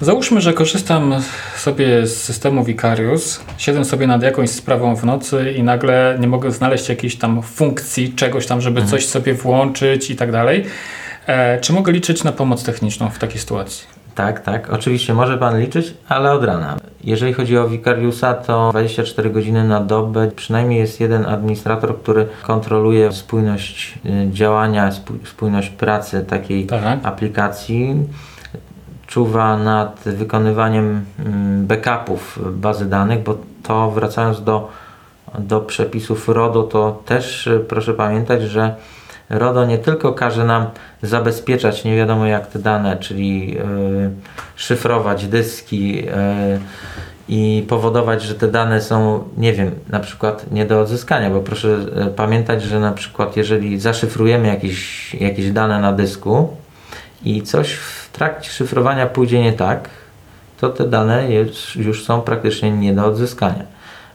Załóżmy, 0.00 0.40
że 0.40 0.52
korzystam 0.52 1.14
sobie 1.56 2.06
z 2.06 2.22
systemu 2.22 2.64
Vicarius, 2.64 3.40
siedzę 3.56 3.84
sobie 3.84 4.06
nad 4.06 4.22
jakąś 4.22 4.50
sprawą 4.50 4.96
w 4.96 5.04
nocy 5.04 5.54
i 5.56 5.62
nagle 5.62 6.16
nie 6.20 6.28
mogę 6.28 6.50
znaleźć 6.50 6.88
jakiejś 6.88 7.16
tam 7.16 7.42
funkcji, 7.42 8.12
czegoś 8.12 8.46
tam, 8.46 8.60
żeby 8.60 8.80
mhm. 8.80 8.90
coś 8.90 9.06
sobie 9.06 9.34
włączyć 9.34 10.10
i 10.10 10.16
tak 10.16 10.32
dalej. 10.32 10.64
E, 11.26 11.60
czy 11.60 11.72
mogę 11.72 11.92
liczyć 11.92 12.24
na 12.24 12.32
pomoc 12.32 12.64
techniczną 12.64 13.10
w 13.10 13.18
takiej 13.18 13.40
sytuacji? 13.40 13.86
Tak, 14.14 14.40
tak. 14.40 14.70
Oczywiście 14.70 15.14
może 15.14 15.38
Pan 15.38 15.60
liczyć, 15.60 15.94
ale 16.08 16.32
od 16.32 16.44
rana. 16.44 16.76
Jeżeli 17.04 17.32
chodzi 17.32 17.58
o 17.58 17.68
Vicariusa, 17.68 18.34
to 18.34 18.70
24 18.70 19.30
godziny 19.30 19.64
na 19.64 19.80
dobę 19.80 20.30
przynajmniej 20.36 20.80
jest 20.80 21.00
jeden 21.00 21.26
administrator, 21.26 21.98
który 22.02 22.26
kontroluje 22.42 23.12
spójność 23.12 23.94
y, 24.06 24.32
działania, 24.32 24.90
spójność 25.24 25.70
pracy 25.70 26.24
takiej 26.28 26.66
tak. 26.66 26.98
aplikacji 27.02 27.96
czuwa 29.08 29.56
nad 29.56 30.00
wykonywaniem 30.04 31.04
mm, 31.18 31.66
backupów 31.66 32.38
bazy 32.52 32.86
danych, 32.86 33.22
bo 33.22 33.38
to 33.62 33.90
wracając 33.90 34.42
do, 34.44 34.68
do 35.38 35.60
przepisów 35.60 36.28
RODO, 36.28 36.62
to 36.62 37.02
też 37.06 37.46
y, 37.46 37.60
proszę 37.68 37.94
pamiętać, 37.94 38.42
że 38.42 38.74
RODO 39.30 39.64
nie 39.66 39.78
tylko 39.78 40.12
każe 40.12 40.44
nam 40.44 40.66
zabezpieczać 41.02 41.84
nie 41.84 41.96
wiadomo 41.96 42.26
jak 42.26 42.46
te 42.46 42.58
dane, 42.58 42.96
czyli 42.96 43.54
yy, 43.54 43.60
szyfrować 44.56 45.26
dyski 45.26 45.96
yy, 45.96 46.04
i 47.28 47.64
powodować, 47.68 48.22
że 48.22 48.34
te 48.34 48.48
dane 48.48 48.80
są, 48.80 49.24
nie 49.36 49.52
wiem, 49.52 49.70
na 49.88 50.00
przykład 50.00 50.50
nie 50.50 50.66
do 50.66 50.80
odzyskania, 50.80 51.30
bo 51.30 51.40
proszę 51.40 51.78
pamiętać, 52.16 52.62
że 52.62 52.80
na 52.80 52.92
przykład 52.92 53.36
jeżeli 53.36 53.80
zaszyfrujemy 53.80 54.48
jakieś, 54.48 55.14
jakieś 55.14 55.50
dane 55.50 55.80
na 55.80 55.92
dysku 55.92 56.48
i 57.24 57.42
coś 57.42 57.72
w 57.72 58.10
trakcie 58.12 58.50
szyfrowania 58.50 59.06
pójdzie 59.06 59.42
nie 59.42 59.52
tak, 59.52 59.88
to 60.60 60.68
te 60.68 60.84
dane 60.84 61.28
już, 61.76 62.04
są 62.04 62.20
praktycznie 62.20 62.70
nie 62.70 62.92
do 62.92 63.06
odzyskania. 63.06 63.64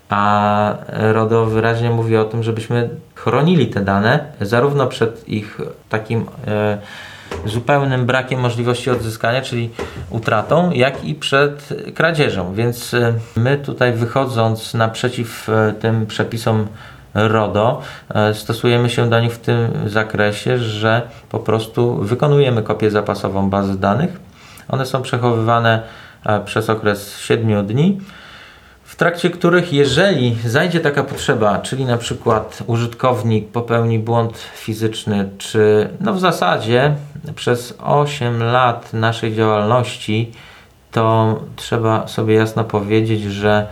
A 0.10 0.76
RODO 0.88 1.46
wyraźnie 1.46 1.90
mówi 1.90 2.18
o 2.18 2.26
tym, 2.26 2.44
żebyśmy 2.44 2.90
chronili 3.16 3.68
te 3.68 3.82
dane 3.82 4.26
zarówno 4.42 4.88
przed 4.88 5.30
ich 5.30 5.58
takim 5.90 6.26
e, 6.48 6.78
zupełnym 7.46 8.06
brakiem 8.06 8.40
możliwości 8.40 8.90
odzyskania, 8.90 9.42
czyli 9.42 9.70
utratą, 10.10 10.72
jak 10.72 11.06
i 11.06 11.16
przed 11.16 11.70
kradzieżą. 11.96 12.54
Więc 12.54 12.94
e, 12.94 13.14
my 13.36 13.58
tutaj 13.58 13.94
wychodząc 13.94 14.74
naprzeciw 14.74 15.50
e, 15.50 15.74
tym 15.80 16.06
przepisom 16.06 16.68
RODO, 17.14 17.82
e, 18.16 18.34
stosujemy 18.34 18.90
się 18.90 19.10
do 19.10 19.20
nich 19.20 19.34
w 19.34 19.40
tym 19.40 19.72
zakresie, 19.86 20.58
że 20.58 21.02
po 21.30 21.40
prostu 21.40 21.96
wykonujemy 21.96 22.64
kopię 22.64 22.92
zapasową 22.92 23.50
bazy 23.50 23.80
danych. 23.80 24.20
One 24.70 24.86
są 24.86 25.02
przechowywane 25.02 25.84
e, 26.26 26.40
przez 26.40 26.70
okres 26.70 27.20
7 27.20 27.68
dni, 27.68 28.00
w 28.84 28.96
trakcie 28.96 29.30
których 29.30 29.74
jeżeli 29.74 30.38
zajdzie 30.46 30.80
taka 30.80 31.04
potrzeba, 31.04 31.60
czyli 31.60 31.86
na 31.86 31.98
przykład 31.98 32.64
użytkownik 32.68 33.48
popełni 33.48 34.00
błąd 34.00 34.38
fizyczny, 34.38 35.30
czy 35.38 35.90
no 36.00 36.14
w 36.14 36.20
zasadzie 36.20 36.96
przez 37.36 37.78
8 37.84 38.44
lat 38.44 38.94
naszej 38.94 39.36
działalności, 39.36 40.32
to 40.92 41.40
trzeba 41.56 42.08
sobie 42.08 42.36
jasno 42.36 42.64
powiedzieć, 42.64 43.24
że 43.24 43.68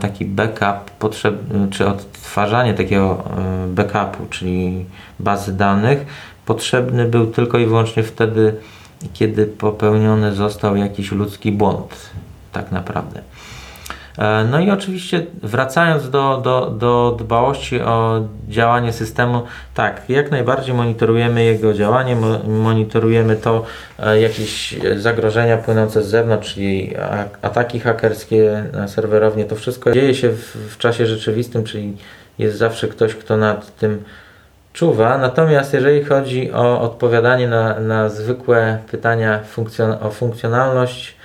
taki 0.00 0.24
backup 0.24 0.90
potrzebny, 0.98 1.68
czy 1.70 1.86
odtwarzanie 1.86 2.74
takiego 2.74 3.24
e, 3.64 3.66
backupu, 3.68 4.26
czyli 4.30 4.84
bazy 5.20 5.56
danych, 5.56 6.06
potrzebny 6.46 7.04
był 7.08 7.26
tylko 7.26 7.58
i 7.58 7.66
wyłącznie 7.66 8.02
wtedy, 8.02 8.54
kiedy 9.12 9.46
popełniony 9.46 10.34
został 10.34 10.76
jakiś 10.76 11.12
ludzki 11.12 11.52
błąd, 11.52 12.10
tak 12.52 12.72
naprawdę. 12.72 13.22
E, 14.18 14.44
no 14.50 14.60
i 14.60 14.70
oczywiście 14.70 15.26
wracając 15.42 16.10
do, 16.10 16.40
do, 16.44 16.70
do 16.70 17.16
dbałości 17.18 17.80
o 17.80 18.24
działanie 18.48 18.92
systemu, 18.92 19.42
tak, 19.74 20.02
jak 20.08 20.30
najbardziej 20.30 20.74
monitorujemy 20.74 21.44
jego 21.44 21.74
działanie, 21.74 22.16
monitorujemy 22.48 23.36
to 23.36 23.64
e, 23.98 24.20
jakieś 24.20 24.74
zagrożenia 24.96 25.56
płynące 25.56 26.02
z 26.02 26.06
zewnątrz, 26.06 26.54
czyli 26.54 26.94
ataki 27.42 27.80
hakerskie 27.80 28.64
na 28.72 28.88
serwerownię, 28.88 29.44
to 29.44 29.56
wszystko 29.56 29.92
dzieje 29.92 30.14
się 30.14 30.30
w, 30.30 30.56
w 30.70 30.78
czasie 30.78 31.06
rzeczywistym, 31.06 31.64
czyli 31.64 31.96
jest 32.38 32.58
zawsze 32.58 32.88
ktoś, 32.88 33.14
kto 33.14 33.36
nad 33.36 33.76
tym 33.76 34.04
czuwa. 34.72 35.18
Natomiast 35.18 35.74
jeżeli 35.74 36.04
chodzi 36.04 36.52
o 36.52 36.80
odpowiadanie 36.80 37.48
na, 37.48 37.80
na 37.80 38.08
zwykłe 38.08 38.78
pytania 38.90 39.40
funkcjon 39.44 39.96
o 40.00 40.10
funkcjonalność, 40.10 41.16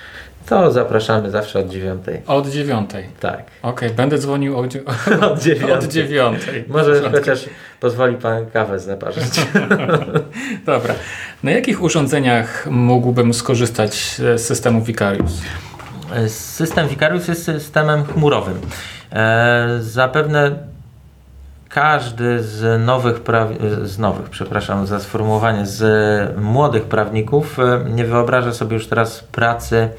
to 0.45 0.71
zapraszamy 0.71 1.31
zawsze 1.31 1.60
od 1.60 1.69
dziewiątej. 1.69 2.21
Od 2.27 2.48
dziewiątej? 2.48 3.05
Tak. 3.19 3.39
Okej, 3.39 3.51
okay, 3.62 3.89
będę 3.89 4.17
dzwonił 4.17 4.57
od, 4.57 4.65
od 5.31 5.39
dziewiątej. 5.39 5.77
Od 5.77 5.86
dziewiątej. 5.86 6.65
Może 6.67 7.12
chociaż 7.12 7.45
pozwoli 7.79 8.15
Pan 8.15 8.45
kawę 8.45 8.79
zaparzyć. 8.79 9.48
Dobra. 10.65 10.93
Na 11.43 11.51
jakich 11.51 11.81
urządzeniach 11.81 12.67
mógłbym 12.71 13.33
skorzystać 13.33 13.95
z 14.36 14.41
systemu 14.41 14.81
Vicarius? 14.81 15.41
System 16.27 16.88
Vicarius 16.88 17.27
jest 17.27 17.45
systemem 17.45 18.05
chmurowym. 18.05 18.60
E, 19.12 19.77
zapewne 19.81 20.51
każdy 21.69 22.43
z 22.43 22.86
nowych, 22.86 23.21
z 23.83 24.00
nowych, 24.00 24.29
przepraszam 24.29 24.88
za 24.88 25.00
sformułowanie, 25.00 25.65
z 25.65 26.38
młodych 26.38 26.83
prawników 26.83 27.60
e, 27.60 27.86
nie 27.89 28.05
wyobraża 28.05 28.53
sobie 28.53 28.74
już 28.74 28.88
teraz 28.88 29.24
pracy 29.24 29.89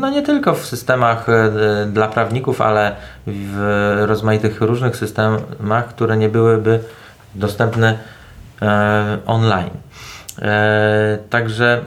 no 0.00 0.10
nie 0.10 0.22
tylko 0.22 0.54
w 0.54 0.66
systemach 0.66 1.28
e, 1.28 1.50
dla 1.86 2.08
prawników, 2.08 2.60
ale 2.60 2.96
w 3.26 4.02
rozmaitych 4.06 4.60
różnych 4.60 4.96
systemach, 4.96 5.88
które 5.88 6.16
nie 6.16 6.28
byłyby 6.28 6.80
dostępne 7.34 7.98
online. 9.26 9.70
Także 11.30 11.82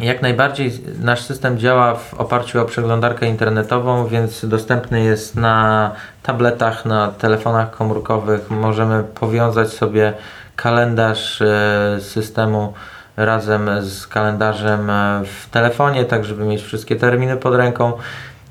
jak 0.00 0.22
najbardziej 0.22 0.72
nasz 1.00 1.20
system 1.20 1.58
działa 1.58 1.94
w 1.94 2.14
oparciu 2.14 2.60
o 2.60 2.64
przeglądarkę 2.64 3.26
internetową, 3.26 4.06
więc 4.06 4.44
dostępny 4.48 5.04
jest 5.04 5.36
na 5.36 5.90
tabletach, 6.22 6.84
na 6.84 7.08
telefonach 7.08 7.70
komórkowych. 7.70 8.50
Możemy 8.50 9.04
powiązać 9.04 9.72
sobie 9.72 10.12
kalendarz 10.56 11.42
e, 11.42 11.98
systemu 12.00 12.74
razem 13.16 13.70
z 13.80 14.06
kalendarzem 14.06 14.90
e, 14.90 15.22
w 15.24 15.50
telefonie, 15.50 16.04
tak 16.04 16.24
żeby 16.24 16.44
mieć 16.44 16.62
wszystkie 16.62 16.96
terminy 16.96 17.36
pod 17.36 17.54
ręką. 17.54 17.92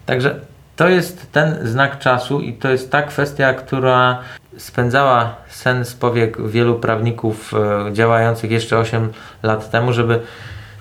Także 0.06 0.36
to 0.76 0.90
jest 0.90 1.32
ten 1.32 1.68
znak 1.68 2.00
czasu 2.00 2.42
i 2.42 2.54
to 2.54 2.70
jest 2.70 2.92
ta 2.92 3.02
kwestia, 3.02 3.54
która 3.54 4.20
spędzała 4.58 5.36
sen 5.50 5.86
z 5.86 5.94
powiek 5.94 6.48
wielu 6.48 6.76
prawników 6.76 7.54
e, 7.54 7.94
działających 7.94 8.52
jeszcze 8.52 8.78
8 8.78 9.10
lat 9.44 9.72
temu, 9.72 9.94
żeby 9.94 10.20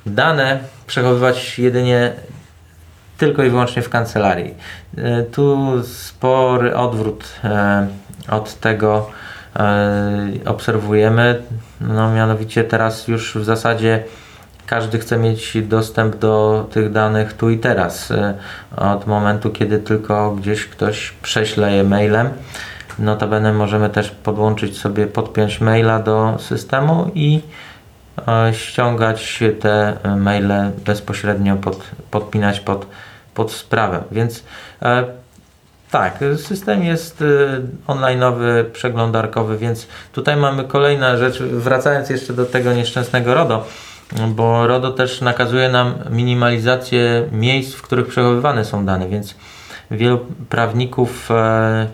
dane 0.06 0.58
przechowywać 0.86 1.58
jedynie 1.58 2.12
tylko 3.18 3.44
i 3.44 3.50
wyłącznie 3.50 3.82
w 3.82 3.88
kancelarii. 3.88 4.54
E, 4.98 5.22
tu 5.22 5.72
spory 5.82 6.76
odwrót 6.76 7.40
od 8.28 8.60
tego 8.60 9.10
obserwujemy. 10.44 11.42
No, 11.88 12.12
mianowicie 12.12 12.64
teraz 12.64 13.08
już 13.08 13.36
w 13.38 13.44
zasadzie 13.44 14.04
każdy 14.66 14.98
chce 14.98 15.18
mieć 15.18 15.58
dostęp 15.62 16.16
do 16.16 16.66
tych 16.72 16.92
danych 16.92 17.32
tu 17.32 17.50
i 17.50 17.58
teraz. 17.58 18.12
Od 18.76 19.06
momentu, 19.06 19.50
kiedy 19.50 19.78
tylko 19.78 20.32
gdzieś 20.32 20.66
ktoś 20.66 21.10
prześle 21.22 21.72
je 21.72 21.84
mailem. 21.84 22.30
Notabene 22.98 23.52
możemy 23.52 23.90
też 23.90 24.10
podłączyć 24.10 24.78
sobie, 24.78 25.06
podpiąć 25.06 25.60
maila 25.60 25.98
do 25.98 26.36
systemu 26.38 27.10
i 27.14 27.40
ściągać 28.52 29.42
te 29.60 29.96
maile 30.16 30.70
bezpośrednio, 30.84 31.56
pod, 31.56 31.82
podpinać 32.10 32.60
pod, 32.60 32.86
pod 33.34 33.52
sprawę. 33.52 34.02
Więc 34.12 34.44
e, 34.82 35.04
tak, 35.92 36.18
system 36.36 36.84
jest 36.84 37.22
e, 37.22 37.24
online'owy, 37.86 38.64
przeglądarkowy, 38.64 39.58
więc 39.58 39.86
tutaj 40.12 40.36
mamy 40.36 40.64
kolejna 40.64 41.16
rzecz, 41.16 41.42
wracając 41.42 42.10
jeszcze 42.10 42.32
do 42.32 42.46
tego 42.46 42.72
nieszczęsnego 42.72 43.34
RODO, 43.34 43.66
bo 44.28 44.66
RODO 44.66 44.90
też 44.90 45.20
nakazuje 45.20 45.68
nam 45.68 45.94
minimalizację 46.10 47.28
miejsc, 47.32 47.74
w 47.74 47.82
których 47.82 48.06
przechowywane 48.06 48.64
są 48.64 48.86
dane, 48.86 49.08
więc 49.08 49.34
wielu 49.90 50.18
prawników 50.48 51.30
e, 51.30 51.86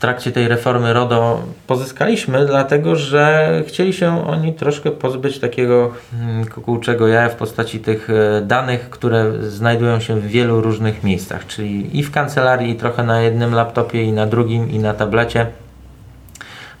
trakcie 0.00 0.32
tej 0.32 0.48
reformy 0.48 0.92
RODO 0.92 1.42
pozyskaliśmy, 1.66 2.46
dlatego 2.46 2.96
że 2.96 3.52
chcieli 3.66 3.92
się 3.92 4.26
oni 4.26 4.54
troszkę 4.54 4.90
pozbyć 4.90 5.38
takiego 5.38 5.90
mm, 6.14 6.46
kukułczego 6.46 7.08
jaja 7.08 7.28
w 7.28 7.34
postaci 7.34 7.80
tych 7.80 8.10
e, 8.10 8.40
danych, 8.40 8.90
które 8.90 9.32
znajdują 9.42 10.00
się 10.00 10.20
w 10.20 10.26
wielu 10.26 10.60
różnych 10.60 11.04
miejscach, 11.04 11.46
czyli 11.46 11.98
i 11.98 12.02
w 12.02 12.10
kancelarii, 12.10 12.70
i 12.70 12.76
trochę 12.76 13.04
na 13.04 13.20
jednym 13.20 13.54
laptopie, 13.54 14.04
i 14.04 14.12
na 14.12 14.26
drugim, 14.26 14.70
i 14.70 14.78
na 14.78 14.94
tablecie. 14.94 15.46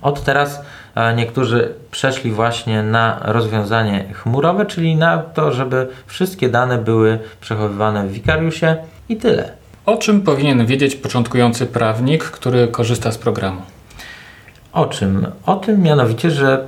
Od 0.02 0.24
teraz 0.24 0.62
e, 0.94 1.14
niektórzy 1.14 1.74
przeszli 1.90 2.32
właśnie 2.32 2.82
na 2.82 3.20
rozwiązanie 3.22 4.04
chmurowe, 4.12 4.66
czyli 4.66 4.96
na 4.96 5.18
to, 5.18 5.52
żeby 5.52 5.88
wszystkie 6.06 6.48
dane 6.48 6.78
były 6.78 7.18
przechowywane 7.40 8.06
w 8.06 8.12
Vicariusie 8.12 8.76
i 9.08 9.16
tyle. 9.16 9.59
O 9.86 9.96
czym 9.96 10.22
powinien 10.22 10.66
wiedzieć 10.66 10.96
początkujący 10.96 11.66
prawnik, 11.66 12.24
który 12.24 12.68
korzysta 12.68 13.12
z 13.12 13.18
programu? 13.18 13.60
O 14.72 14.86
czym? 14.86 15.26
O 15.46 15.56
tym 15.56 15.82
mianowicie, 15.82 16.30
że 16.30 16.66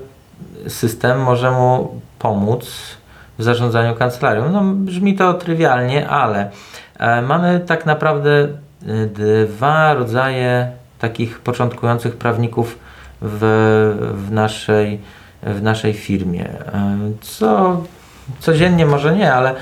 system 0.68 1.22
może 1.22 1.51
mu 1.51 2.01
pomóc 2.18 2.70
w 3.38 3.42
zarządzaniu 3.42 3.94
kancelarią. 3.94 4.53
No, 4.53 4.62
brzmi 4.75 5.14
to 5.14 5.35
trywialnie, 5.35 6.09
ale 6.09 6.51
e, 6.98 7.22
mamy 7.22 7.61
tak 7.66 7.87
naprawdę 7.87 8.31
e, 8.40 9.46
dwa 9.46 9.94
rodzaje 9.94 10.70
takich 10.98 11.40
początkujących 11.40 12.16
prawników 12.16 12.79
w, 13.22 13.40
w, 14.14 14.33
naszej, 14.33 15.01
w 15.42 15.62
naszej 15.62 15.92
firmie. 15.92 16.48
E, 16.48 16.98
co 17.20 17.83
codziennie 18.40 18.87
może 18.87 19.16
nie, 19.16 19.35
ale 19.35 19.55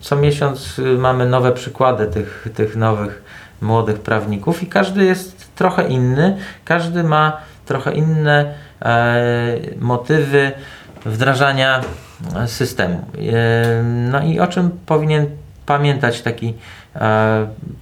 co 0.00 0.16
miesiąc 0.16 0.80
mamy 0.98 1.26
nowe 1.26 1.52
przykłady 1.52 2.06
tych, 2.06 2.48
tych 2.54 2.76
nowych 2.76 3.22
młodych 3.60 4.00
prawników 4.00 4.62
i 4.62 4.66
każdy 4.66 5.04
jest 5.04 5.54
trochę 5.54 5.88
inny, 5.88 6.36
każdy 6.64 7.02
ma 7.02 7.36
trochę 7.66 7.92
inne 7.92 8.54
e, 8.82 9.56
motywy 9.80 10.52
wdrażania 11.06 11.80
systemu. 12.46 12.94
E, 12.94 13.82
no 13.82 14.22
i 14.22 14.40
o 14.40 14.46
czym 14.46 14.70
powinien 14.86 15.26
pamiętać 15.66 16.22
taki 16.22 16.54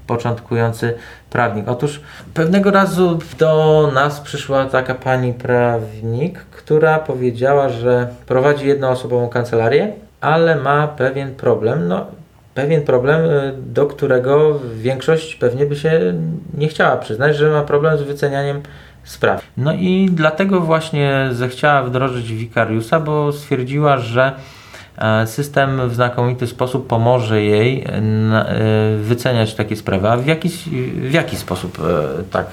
początkujący 0.07 0.94
prawnik? 1.31 1.68
Otóż 1.68 2.01
pewnego 2.35 2.70
razu 2.70 3.18
do 3.38 3.90
nas 3.94 4.20
przyszła 4.20 4.64
taka 4.64 4.94
pani 4.94 5.33
prawnik, 5.33 6.38
która 6.38 6.98
powiedziała, 6.98 7.68
że 7.68 8.09
prowadzi 8.27 8.66
jednoosobową 8.66 9.29
kancelarię 9.29 9.92
ale 10.23 10.57
ma 10.57 10.89
pewien 10.89 11.35
problem, 11.35 11.89
no 11.89 12.07
pewien 12.55 12.83
problem, 12.83 13.31
y, 13.31 13.55
do 13.57 13.87
którego 13.87 14.61
większość 14.75 15.35
pewnie 15.35 15.67
by 15.67 15.77
się 15.77 16.15
nie 16.55 16.69
chciała 16.69 16.97
przyznać, 16.97 17.37
że 17.37 17.51
ma 17.51 17.63
problem 17.63 17.99
z 17.99 18.03
wycenianiem 18.03 18.63
spraw. 19.05 19.43
No 19.57 19.73
i 19.73 20.09
dlatego 20.13 20.61
właśnie 20.61 21.29
zechciała 21.33 21.83
wdrożyć 21.83 22.33
Wikariusa, 22.33 23.01
bo 23.01 23.33
stwierdziła, 23.33 23.99
że 23.99 24.33
system 25.26 25.88
w 25.88 25.94
znakomity 25.94 26.46
sposób 26.46 26.87
pomoże 26.87 27.42
jej 27.42 27.85
e, 27.85 28.96
wyceniać 29.02 29.55
takie 29.55 29.76
sprawy. 29.76 30.11
A 30.11 30.16
w 30.16 30.26
jaki, 30.26 30.48
w 30.94 31.12
jaki 31.12 31.37
sposób 31.37 31.78
e, 31.78 32.22
tak 32.31 32.46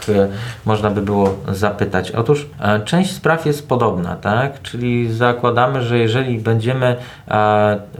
można 0.65 0.89
by 0.89 1.01
było 1.01 1.35
zapytać? 1.47 2.11
Otóż 2.11 2.47
część 2.85 3.11
spraw 3.11 3.45
jest 3.45 3.67
podobna, 3.67 4.15
tak? 4.15 4.61
Czyli 4.61 5.13
zakładamy, 5.13 5.81
że 5.83 5.97
jeżeli 5.97 6.39
będziemy 6.39 6.95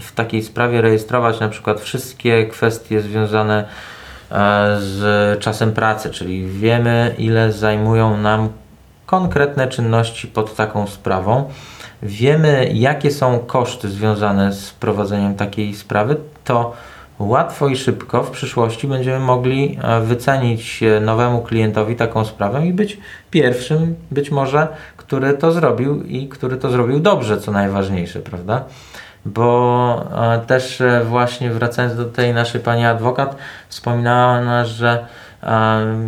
w 0.02 0.12
takiej 0.16 0.44
sprawie 0.44 0.82
rejestrować 0.82 1.40
na 1.40 1.50
przykład 1.50 1.82
wszystkie 1.82 2.46
kwestie 2.46 3.02
związane 3.02 3.66
z 4.80 5.40
czasem 5.40 5.72
pracy, 5.72 6.10
czyli 6.10 6.48
wiemy 6.48 7.16
ile 7.18 7.52
zajmują 7.52 8.18
nam 8.18 8.50
konkretne 9.06 9.68
czynności 9.68 10.28
pod 10.28 10.56
taką 10.56 10.88
sprawą, 10.88 11.50
wiemy, 12.04 12.70
jakie 12.74 13.12
są 13.12 13.40
koszty 13.40 13.90
związane 13.90 14.54
z 14.54 14.72
prowadzeniem 14.72 15.36
takiej 15.36 15.76
sprawy, 15.76 16.16
to 16.44 16.74
łatwo 17.20 17.68
i 17.68 17.76
szybko 17.76 18.24
w 18.24 18.32
przyszłości 18.32 18.88
będziemy 18.88 19.20
mogli 19.20 19.78
e, 19.82 20.02
wycenić 20.02 20.84
e, 20.84 21.00
nowemu 21.00 21.42
klientowi 21.42 21.96
taką 21.96 22.26
sprawę 22.26 22.68
i 22.68 22.74
być 22.74 22.98
pierwszym, 23.32 23.96
być 24.12 24.32
może, 24.32 24.68
który 24.98 25.34
to 25.34 25.52
zrobił 25.52 26.04
i 26.04 26.28
który 26.28 26.58
to 26.58 26.70
zrobił 26.70 27.00
dobrze, 27.00 27.38
co 27.38 27.52
najważniejsze, 27.52 28.20
prawda? 28.20 28.64
bo 29.26 30.06
e, 30.34 30.40
też 30.40 30.84
właśnie 31.06 31.52
wracając 31.52 31.96
do 31.96 32.06
tej 32.06 32.34
naszej 32.34 32.62
pani 32.62 32.86
adwokat, 32.86 33.36
wspominała 33.70 34.38
ona, 34.38 34.66
że 34.66 35.06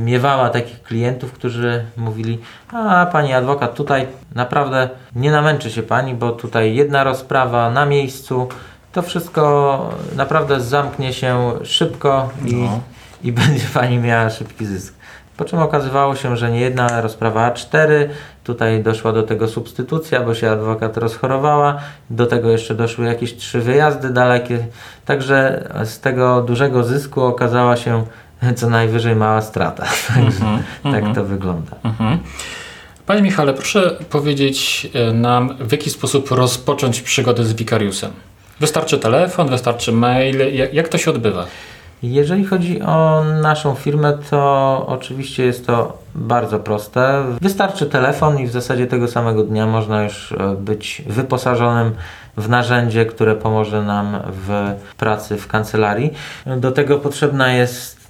miewała 0.04 0.50
takich 0.50 0.84
klientów, 0.84 1.32
którzy 1.32 1.86
mówili, 1.98 2.40
a 2.74 3.06
pani 3.12 3.34
adwokat, 3.34 3.76
tutaj 3.76 4.08
naprawdę 4.36 4.90
nie 5.16 5.32
namęczy 5.32 5.72
się 5.72 5.84
pani, 5.84 6.16
bo 6.16 6.32
tutaj 6.32 6.76
jedna 6.76 7.04
rozprawa 7.04 7.70
na 7.70 7.86
miejscu, 7.86 8.50
to 8.92 9.02
wszystko 9.02 9.90
naprawdę 10.16 10.62
zamknie 10.62 11.14
się 11.14 11.52
szybko 11.64 12.30
i, 12.46 12.56
No. 12.56 12.80
i 13.24 13.32
będzie 13.42 13.66
pani 13.74 13.98
miała 13.98 14.30
szybki 14.30 14.66
zysk. 14.66 14.94
Po 15.38 15.46
czym 15.46 15.60
okazywało 15.60 16.16
się, 16.16 16.38
że 16.38 16.52
nie 16.52 16.60
jedna 16.60 17.02
rozprawa 17.02 17.52
A4, 17.52 17.88
tutaj 18.44 18.84
doszła 18.84 19.14
do 19.14 19.24
tego 19.24 19.48
substytucja, 19.48 20.22
bo 20.22 20.36
się 20.36 20.52
adwokat 20.52 20.98
rozchorowała, 20.98 21.80
do 22.10 22.26
tego 22.28 22.50
jeszcze 22.50 22.76
doszły 22.76 23.06
jakieś 23.06 23.36
trzy 23.36 23.62
wyjazdy 23.62 24.10
dalekie, 24.10 24.60
także 25.06 25.70
z 25.84 26.00
tego 26.00 26.42
dużego 26.42 26.84
zysku 26.84 27.22
okazała 27.22 27.78
się 27.78 28.04
co 28.56 28.70
najwyżej 28.70 29.16
mała 29.16 29.42
strata. 29.42 29.86
Także 30.16 30.60
tak 30.84 31.16
to 31.16 31.24
wygląda. 31.24 31.76
Mhm. 31.84 32.20
Panie 33.06 33.22
Michale, 33.22 33.54
proszę 33.54 33.98
powiedzieć 34.10 34.88
e, 34.94 35.14
nam, 35.14 35.58
w 35.60 35.72
jaki 35.72 35.90
sposób 35.90 36.32
rozpocząć 36.32 37.02
przygodę 37.02 37.44
z 37.44 37.54
wikariusem. 37.54 38.12
Wystarczy 38.60 38.98
telefon, 38.98 39.50
wystarczy 39.50 39.92
mail, 39.92 40.56
jak, 40.56 40.74
jak 40.74 40.90
to 40.90 40.98
się 40.98 41.12
odbywa? 41.12 41.46
Jeżeli 42.04 42.46
chodzi 42.46 42.82
o 42.82 43.24
naszą 43.42 43.76
firmę, 43.76 44.18
to 44.30 44.84
oczywiście 44.88 45.46
jest 45.46 45.68
to 45.68 45.98
bardzo 46.16 46.60
proste. 46.60 47.24
Wystarczy 47.42 47.86
telefon 47.86 48.40
i 48.40 48.48
w 48.48 48.52
zasadzie 48.52 48.88
tego 48.88 49.08
samego 49.08 49.44
dnia 49.44 49.68
można 49.68 50.04
już 50.04 50.32
e, 50.32 50.56
być 50.56 51.02
wyposażonym 51.08 51.92
w 52.38 52.50
narzędzie, 52.50 53.06
które 53.06 53.36
pomoże 53.36 53.84
nam 53.84 54.20
w 54.26 54.76
pracy 54.98 55.38
w 55.38 55.48
kancelarii. 55.48 56.14
Do 56.58 56.72
tego 56.72 56.98
potrzebna 56.98 57.54
jest 57.54 58.01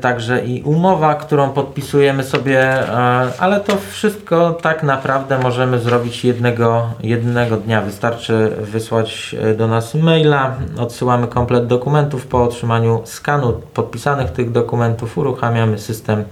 także 0.00 0.44
i 0.44 0.62
umowa, 0.62 1.14
którą 1.14 1.50
podpisujemy 1.50 2.24
sobie, 2.24 2.60
e, 2.60 3.32
ale 3.38 3.60
to 3.60 3.76
wszystko 3.90 4.50
tak 4.52 4.82
naprawdę 4.82 5.38
możemy 5.38 5.78
zrobić 5.78 6.24
jednego, 6.24 6.90
jednego 7.02 7.56
dnia. 7.56 7.82
Wystarczy 7.82 8.52
wysłać 8.60 9.36
e, 9.40 9.54
do 9.54 9.68
nas 9.68 9.94
maila, 9.94 10.56
odsyłamy 10.78 11.26
komplet 11.26 11.66
dokumentów. 11.66 12.26
Po 12.26 12.44
otrzymaniu 12.44 13.02
skanu 13.04 13.60
podpisanych 13.74 14.30
tych 14.30 14.52
dokumentów 14.52 15.18
uruchamiamy 15.18 15.78
system 15.78 16.24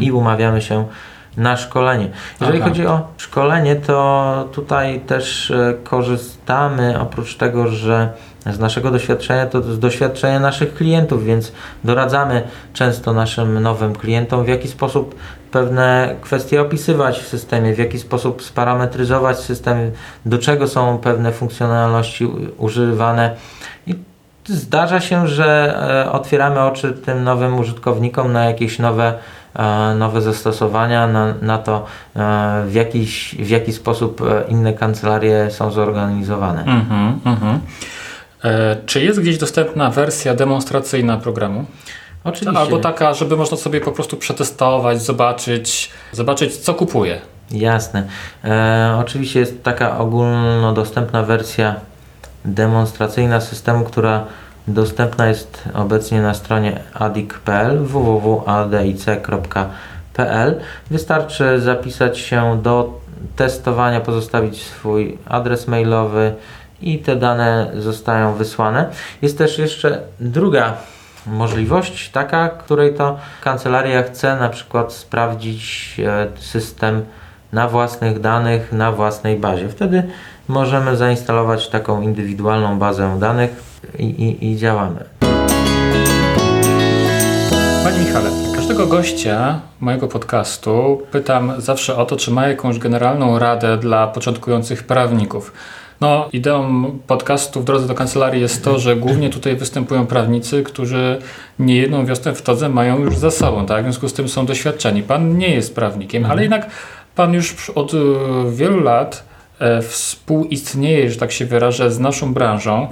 i 0.00 0.12
umawiamy 0.12 0.62
się 0.62 0.84
na 1.36 1.56
szkolenie. 1.56 2.08
Jeżeli 2.40 2.58
Aha. 2.58 2.68
chodzi 2.68 2.86
o 2.86 3.00
szkolenie, 3.16 3.76
to 3.76 4.48
tutaj 4.52 5.00
też 5.00 5.50
e, 5.50 5.74
korzystamy 5.84 7.00
oprócz 7.00 7.36
tego, 7.36 7.68
że 7.68 8.12
z 8.52 8.58
naszego 8.58 8.90
doświadczenia, 8.90 9.46
to 9.46 9.62
z 9.62 9.78
doświadczenia 9.78 10.40
naszych 10.40 10.74
klientów, 10.74 11.24
więc 11.24 11.52
doradzamy 11.84 12.42
często 12.72 13.12
naszym 13.12 13.62
nowym 13.62 13.94
klientom, 13.94 14.44
w 14.44 14.48
jaki 14.48 14.68
sposób 14.68 15.14
pewne 15.50 16.16
kwestie 16.20 16.60
opisywać 16.60 17.18
w 17.18 17.28
systemie, 17.28 17.74
w 17.74 17.78
jaki 17.78 17.98
sposób 17.98 18.42
sparametryzować 18.42 19.38
system, 19.38 19.90
do 20.26 20.38
czego 20.38 20.68
są 20.68 20.98
pewne 20.98 21.32
funkcjonalności 21.32 22.28
używane. 22.58 23.36
I 23.86 23.94
zdarza 24.46 25.00
się, 25.00 25.28
że 25.28 25.78
e, 26.06 26.12
otwieramy 26.12 26.60
oczy 26.60 26.92
tym 26.92 27.24
nowym 27.24 27.58
użytkownikom 27.58 28.32
na 28.32 28.44
jakieś 28.44 28.78
nowe, 28.78 29.14
nowe 29.98 30.20
zastosowania, 30.20 31.06
na, 31.06 31.34
na 31.42 31.58
to, 31.58 31.86
e, 32.16 32.64
w, 32.66 32.74
jakiś, 32.74 33.34
w 33.38 33.48
jaki 33.48 33.72
sposób 33.72 34.20
e, 34.20 34.44
inne 34.48 34.72
kancelarie 34.72 35.50
są 35.50 35.70
zorganizowane. 35.70 36.60
Mhm, 36.60 37.20
mhm. 37.24 37.60
E, 38.44 38.76
czy 38.86 39.04
jest 39.04 39.20
gdzieś 39.20 39.38
dostępna 39.38 39.90
wersja 39.90 40.34
demonstracyjna 40.34 41.16
programu? 41.16 41.64
Oczywiście. 42.24 42.60
Albo 42.60 42.78
taka, 42.78 43.14
żeby 43.14 43.36
można 43.36 43.56
sobie 43.56 43.80
po 43.80 43.92
prostu 43.92 44.16
przetestować, 44.16 45.02
zobaczyć, 45.02 45.90
zobaczyć 46.12 46.56
co 46.56 46.74
kupuje. 46.74 47.20
Jasne. 47.50 48.06
E, 48.44 48.96
oczywiście 49.00 49.40
jest 49.40 49.62
taka 49.62 49.98
ogólnodostępna 49.98 51.22
wersja 51.22 51.74
demonstracyjna 52.44 53.40
systemu, 53.40 53.84
która 53.84 54.24
dostępna 54.68 55.26
jest 55.26 55.62
obecnie 55.74 56.22
na 56.22 56.34
stronie 56.34 56.80
adic.pl 56.94 57.78
www.adic.pl 57.78 59.00
Wystarczy 60.90 61.60
zapisać 61.60 62.18
się 62.18 62.62
do 62.62 63.00
testowania, 63.36 64.00
pozostawić 64.00 64.62
swój 64.62 65.18
adres 65.28 65.68
mailowy 65.68 66.34
i 66.80 66.98
te 66.98 67.16
dane 67.16 67.70
zostają 67.78 68.34
wysłane. 68.34 68.90
Jest 69.22 69.38
też 69.38 69.58
jeszcze 69.58 70.00
druga 70.20 70.76
możliwość, 71.26 72.10
taka, 72.10 72.48
której 72.48 72.94
to 72.94 73.18
kancelaria 73.42 74.02
chce 74.02 74.36
na 74.36 74.48
przykład 74.48 74.92
sprawdzić 74.92 75.94
e, 76.06 76.26
system 76.38 77.04
na 77.52 77.68
własnych 77.68 78.20
danych, 78.20 78.72
na 78.72 78.92
własnej 78.92 79.36
bazie. 79.36 79.68
Wtedy 79.68 80.02
możemy 80.48 80.96
zainstalować 80.96 81.68
taką 81.68 82.02
indywidualną 82.02 82.78
bazę 82.78 83.16
danych 83.20 83.73
i, 83.98 84.04
i, 84.04 84.52
i 84.52 84.56
działamy. 84.56 85.04
Panie 87.84 87.98
Michale, 87.98 88.30
każdego 88.54 88.86
gościa 88.86 89.60
mojego 89.80 90.08
podcastu 90.08 91.02
pytam 91.10 91.52
zawsze 91.58 91.96
o 91.96 92.06
to, 92.06 92.16
czy 92.16 92.30
ma 92.30 92.48
jakąś 92.48 92.78
generalną 92.78 93.38
radę 93.38 93.76
dla 93.76 94.06
początkujących 94.06 94.82
prawników. 94.82 95.52
No, 96.00 96.28
ideą 96.32 96.84
podcastu 97.06 97.60
w 97.60 97.64
drodze 97.64 97.86
do 97.86 97.94
kancelarii 97.94 98.42
jest 98.42 98.64
to, 98.64 98.78
że 98.78 98.96
głównie 98.96 99.30
tutaj 99.30 99.56
występują 99.56 100.06
prawnicy, 100.06 100.62
którzy 100.62 101.18
nie 101.58 101.76
jedną 101.76 102.06
wiosnę 102.06 102.34
w 102.34 102.42
todze 102.42 102.68
mają 102.68 102.98
już 102.98 103.16
za 103.16 103.30
sobą, 103.30 103.66
tak? 103.66 103.80
W 103.80 103.84
związku 103.84 104.08
z 104.08 104.12
tym 104.12 104.28
są 104.28 104.46
doświadczeni. 104.46 105.02
Pan 105.02 105.38
nie 105.38 105.54
jest 105.54 105.74
prawnikiem, 105.74 106.24
ale 106.24 106.42
jednak 106.42 106.70
pan 107.14 107.34
już 107.34 107.70
od 107.70 107.94
e, 107.94 107.96
wielu 108.50 108.80
lat 108.80 109.24
e, 109.58 109.82
współistnieje, 109.82 111.10
że 111.10 111.16
tak 111.16 111.32
się 111.32 111.46
wyrażę, 111.46 111.90
z 111.90 111.98
naszą 111.98 112.34
branżą. 112.34 112.88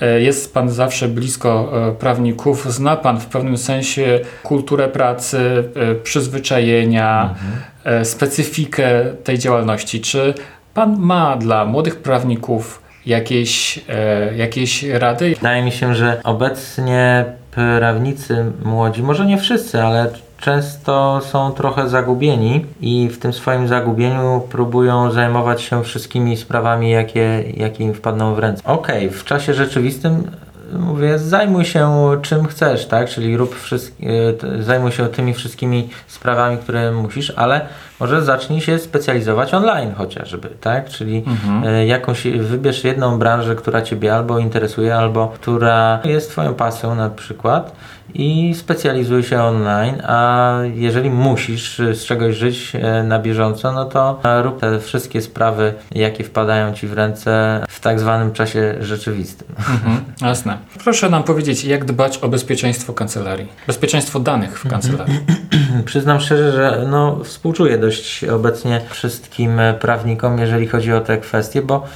E, 0.00 0.20
Jest 0.20 0.54
Pan 0.54 0.70
zawsze 0.70 1.08
blisko 1.08 1.72
e, 1.88 1.92
prawników, 1.92 2.72
zna 2.72 2.96
Pan 2.96 3.20
w 3.20 3.26
pewnym 3.26 3.58
sensie 3.58 4.20
kulturę 4.42 4.88
pracy, 4.88 5.64
e, 5.74 5.94
przyzwyczajenia, 5.94 7.34
e, 7.84 8.04
specyfikę 8.04 9.04
tej 9.24 9.38
działalności. 9.38 10.00
Czy 10.00 10.34
Pan 10.74 10.96
ma 10.98 11.36
dla 11.36 11.64
młodych 11.64 11.96
prawników 11.96 12.82
jakieś, 13.06 13.80
jakieś 14.36 14.82
rady? 14.82 15.34
Wydaje 15.34 15.62
mi 15.62 15.72
się, 15.72 15.94
że 15.94 16.20
obecnie 16.24 17.24
prawnicy 17.50 18.52
młodzi, 18.64 19.02
może 19.02 19.26
nie 19.26 19.38
wszyscy, 19.38 19.82
ale 19.82 20.10
często 20.38 21.20
są 21.24 21.52
trochę 21.52 21.88
zagubieni 21.88 22.66
i 22.80 23.08
w 23.08 23.18
tym 23.18 23.32
swoim 23.32 23.68
zagubieniu 23.68 24.42
próbują 24.50 25.10
zajmować 25.10 25.62
się 25.62 25.84
wszystkimi 25.84 26.36
sprawami, 26.36 26.90
jakie, 26.90 27.44
jakie 27.56 27.84
im 27.84 27.94
wpadną 27.94 28.34
w 28.34 28.38
ręce. 28.38 28.62
Okej, 28.64 29.10
w 29.10 29.24
czasie 29.24 29.54
rzeczywistym 29.54 30.30
mówię, 30.72 31.18
zajmuj 31.18 31.64
się 31.64 32.10
czym 32.22 32.46
chcesz, 32.46 32.86
tak? 32.86 33.08
Czyli 33.08 33.36
rób 33.36 33.54
wszystkie, 33.54 34.34
zajmuj 34.60 34.92
się 34.92 35.06
tymi 35.08 35.34
wszystkimi 35.34 35.88
sprawami, 36.06 36.58
które 36.58 36.92
musisz, 36.92 37.32
ale 37.36 37.66
może 38.00 38.22
zacznij 38.22 38.60
się 38.60 38.78
specjalizować 38.78 39.54
online 39.54 39.94
chociażby, 39.94 40.48
tak? 40.60 40.88
Czyli 40.88 41.24
e, 41.64 41.86
jakąś, 41.86 42.26
wybierz 42.26 42.84
jedną 42.84 43.18
branżę, 43.18 43.56
która 43.56 43.82
Ciebie 43.82 44.14
albo 44.14 44.38
interesuje, 44.38 44.96
albo 44.96 45.28
która 45.28 46.00
jest 46.04 46.30
Twoją 46.30 46.54
pasją 46.54 46.94
na 46.94 47.10
przykład 47.10 47.76
i 48.14 48.54
specjalizuj 48.54 49.22
się 49.22 49.42
online, 49.42 50.02
a 50.04 50.52
jeżeli 50.74 51.10
musisz 51.10 51.78
z 51.78 52.04
czegoś 52.04 52.36
żyć 52.36 52.72
e, 52.74 53.02
na 53.02 53.18
bieżąco, 53.18 53.72
no 53.72 53.84
to 53.84 54.20
e, 54.24 54.42
rób 54.42 54.60
te 54.60 54.80
wszystkie 54.80 55.22
sprawy, 55.22 55.74
jakie 55.92 56.24
wpadają 56.24 56.74
Ci 56.74 56.86
w 56.86 56.92
ręce 56.92 57.60
w 57.68 57.80
tak 57.80 58.00
zwanym 58.00 58.32
czasie 58.32 58.74
rzeczywistym. 58.80 59.48
Mhm, 59.58 60.00
jasne. 60.20 60.58
Proszę 60.84 61.10
nam 61.10 61.22
powiedzieć, 61.22 61.64
jak 61.64 61.84
dbać 61.84 62.18
o 62.18 62.28
bezpieczeństwo 62.28 62.92
kancelarii, 62.92 63.48
bezpieczeństwo 63.66 64.20
danych 64.20 64.58
w 64.58 64.68
kancelarii. 64.68 65.20
Przyznam 65.84 66.20
szczerze, 66.20 66.52
że 66.52 66.86
no, 66.90 67.24
współczuję 67.24 67.78
dość 67.78 68.24
obecnie 68.24 68.80
wszystkim 68.90 69.60
prawnikom, 69.80 70.38
jeżeli 70.38 70.66
chodzi 70.66 70.92
o 70.92 71.00
te 71.00 71.18
kwestie, 71.18 71.62
bo 71.62 71.86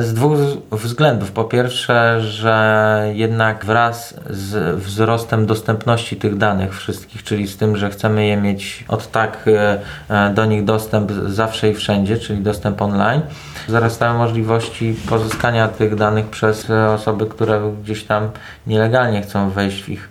z 0.00 0.14
dwóch 0.14 0.38
względów. 0.70 1.32
Po 1.32 1.44
pierwsze, 1.44 2.20
że 2.20 3.10
jednak 3.14 3.64
wraz 3.64 4.14
z 4.30 4.76
wzrostem 4.80 5.46
dostępności 5.46 6.16
tych 6.16 6.36
danych 6.36 6.76
wszystkich, 6.76 7.22
czyli 7.22 7.46
z 7.46 7.56
tym, 7.56 7.76
że 7.76 7.90
chcemy 7.90 8.26
je 8.26 8.36
mieć 8.36 8.84
od 8.88 9.10
tak 9.10 9.44
e, 9.46 9.80
e, 10.08 10.34
do 10.34 10.44
nich 10.44 10.64
dostęp 10.64 11.12
zawsze 11.12 11.70
i 11.70 11.74
wszędzie, 11.74 12.18
czyli 12.18 12.42
dostęp 12.42 12.82
online, 12.82 13.20
wzrastają 13.68 14.18
możliwości 14.18 14.96
pozyskania 15.08 15.68
tych 15.68 15.94
danych 15.94 16.26
przez 16.26 16.70
e, 16.70 16.90
osoby, 16.90 17.26
które 17.26 17.72
gdzieś 17.82 18.04
tam 18.04 18.30
nielegalnie 18.66 19.22
chcą 19.22 19.50
wejść 19.50 19.82
w 19.82 19.88
ich 19.88 20.08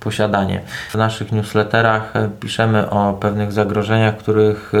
posiadanie. 0.00 0.60
W 0.90 0.94
naszych 0.94 1.32
newsletterach 1.32 2.12
piszemy 2.40 2.90
o 2.90 3.12
pewnych 3.12 3.52
zagrożeniach, 3.52 4.16
których 4.16 4.72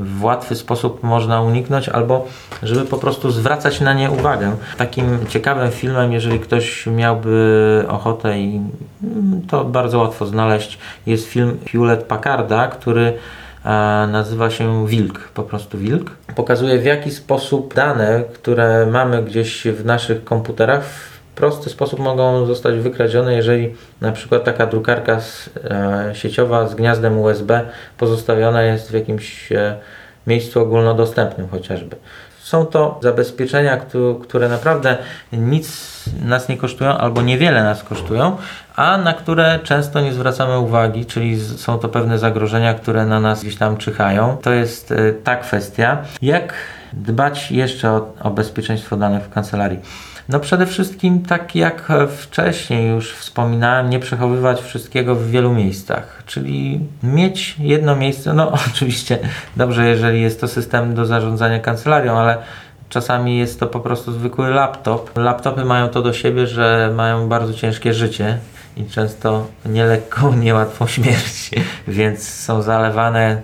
w 0.00 0.24
łatwy 0.24 0.54
sposób 0.54 1.02
można 1.02 1.42
uniknąć, 1.42 1.88
albo 1.88 2.26
żeby 2.62 2.84
po 2.84 2.98
prostu 2.98 3.30
zwracać 3.30 3.80
na 3.80 3.94
nie 3.94 4.10
uwagę. 4.10 4.56
Takim 4.76 5.26
ciekawym 5.28 5.70
filmem, 5.70 6.12
jeżeli 6.12 6.40
ktoś 6.40 6.86
miałby 6.86 7.84
ochotę 7.88 8.38
i 8.38 8.60
mm, 9.02 9.42
to 9.48 9.64
bardzo 9.64 9.98
łatwo 9.98 10.26
znaleźć, 10.26 10.78
jest 11.06 11.26
film 11.26 11.58
Hewlett 11.72 12.02
Packarda, 12.02 12.68
który 12.68 13.12
nazywa 14.08 14.50
się 14.50 14.86
Wilk, 14.86 15.18
po 15.18 15.42
prostu 15.42 15.78
Wilk. 15.78 16.10
Pokazuje 16.36 16.78
w 16.78 16.84
jaki 16.84 17.10
sposób 17.10 17.74
dane, 17.74 18.24
które 18.34 18.86
mamy 18.86 19.22
gdzieś 19.22 19.66
w 19.66 19.84
naszych 19.84 20.24
komputerach, 20.24 20.82
prosty 21.34 21.70
sposób 21.70 22.00
mogą 22.00 22.46
zostać 22.46 22.74
wykradzione, 22.74 23.34
jeżeli 23.34 23.74
na 24.00 24.12
przykład 24.12 24.44
taka 24.44 24.66
drukarka 24.66 25.18
e, 25.70 26.10
sieciowa 26.14 26.68
z 26.68 26.74
gniazdem 26.74 27.18
USB 27.18 27.60
pozostawiona 27.98 28.62
jest 28.62 28.90
w 28.90 28.94
jakimś 28.94 29.52
e, 29.52 29.76
miejscu 30.26 30.60
ogólnodostępnym 30.60 31.48
chociażby. 31.48 31.96
Są 32.42 32.66
to 32.66 32.98
zabezpieczenia, 33.02 33.80
które 34.22 34.48
naprawdę 34.48 34.98
nic 35.32 35.90
nas 36.24 36.48
nie 36.48 36.56
kosztują 36.56 36.90
albo 36.90 37.22
niewiele 37.22 37.64
nas 37.64 37.82
kosztują, 37.82 38.36
a 38.76 38.98
na 38.98 39.12
które 39.12 39.58
często 39.62 40.00
nie 40.00 40.12
zwracamy 40.12 40.58
uwagi, 40.58 41.06
czyli 41.06 41.40
są 41.40 41.78
to 41.78 41.88
pewne 41.88 42.18
zagrożenia, 42.18 42.74
które 42.74 43.06
na 43.06 43.20
nas 43.20 43.42
gdzieś 43.42 43.56
tam 43.56 43.76
czyhają. 43.76 44.36
To 44.42 44.52
jest 44.52 44.92
e, 44.92 45.12
ta 45.12 45.36
kwestia. 45.36 45.98
Jak 46.22 46.54
dbać 46.92 47.50
jeszcze 47.50 47.90
o, 47.90 48.12
o 48.22 48.30
bezpieczeństwo 48.30 48.96
danych 48.96 49.22
w 49.22 49.30
kancelarii? 49.30 49.78
No 50.30 50.40
przede 50.40 50.66
wszystkim 50.66 51.22
tak 51.22 51.54
jak 51.54 51.88
wcześniej 52.16 52.88
już 52.88 53.14
wspominałem, 53.14 53.90
nie 53.90 53.98
przechowywać 53.98 54.60
wszystkiego 54.60 55.14
w 55.14 55.26
wielu 55.30 55.54
miejscach, 55.54 56.22
czyli 56.26 56.80
mieć 57.02 57.56
jedno 57.58 57.96
miejsce, 57.96 58.34
no 58.34 58.52
oczywiście 58.72 59.18
dobrze, 59.56 59.88
jeżeli 59.88 60.22
jest 60.22 60.40
to 60.40 60.48
system 60.48 60.94
do 60.94 61.06
zarządzania 61.06 61.58
kancelarią, 61.58 62.18
ale 62.18 62.38
czasami 62.88 63.38
jest 63.38 63.60
to 63.60 63.66
po 63.66 63.80
prostu 63.80 64.12
zwykły 64.12 64.50
laptop. 64.50 65.18
Laptopy 65.18 65.64
mają 65.64 65.88
to 65.88 66.02
do 66.02 66.12
siebie, 66.12 66.46
że 66.46 66.92
mają 66.94 67.28
bardzo 67.28 67.54
ciężkie 67.54 67.94
życie 67.94 68.38
i 68.76 68.84
często 68.84 69.46
nielekką, 69.66 70.36
niełatwą 70.36 70.86
śmierć, 70.96 71.50
więc 71.88 72.28
są 72.28 72.62
zalewane 72.62 73.42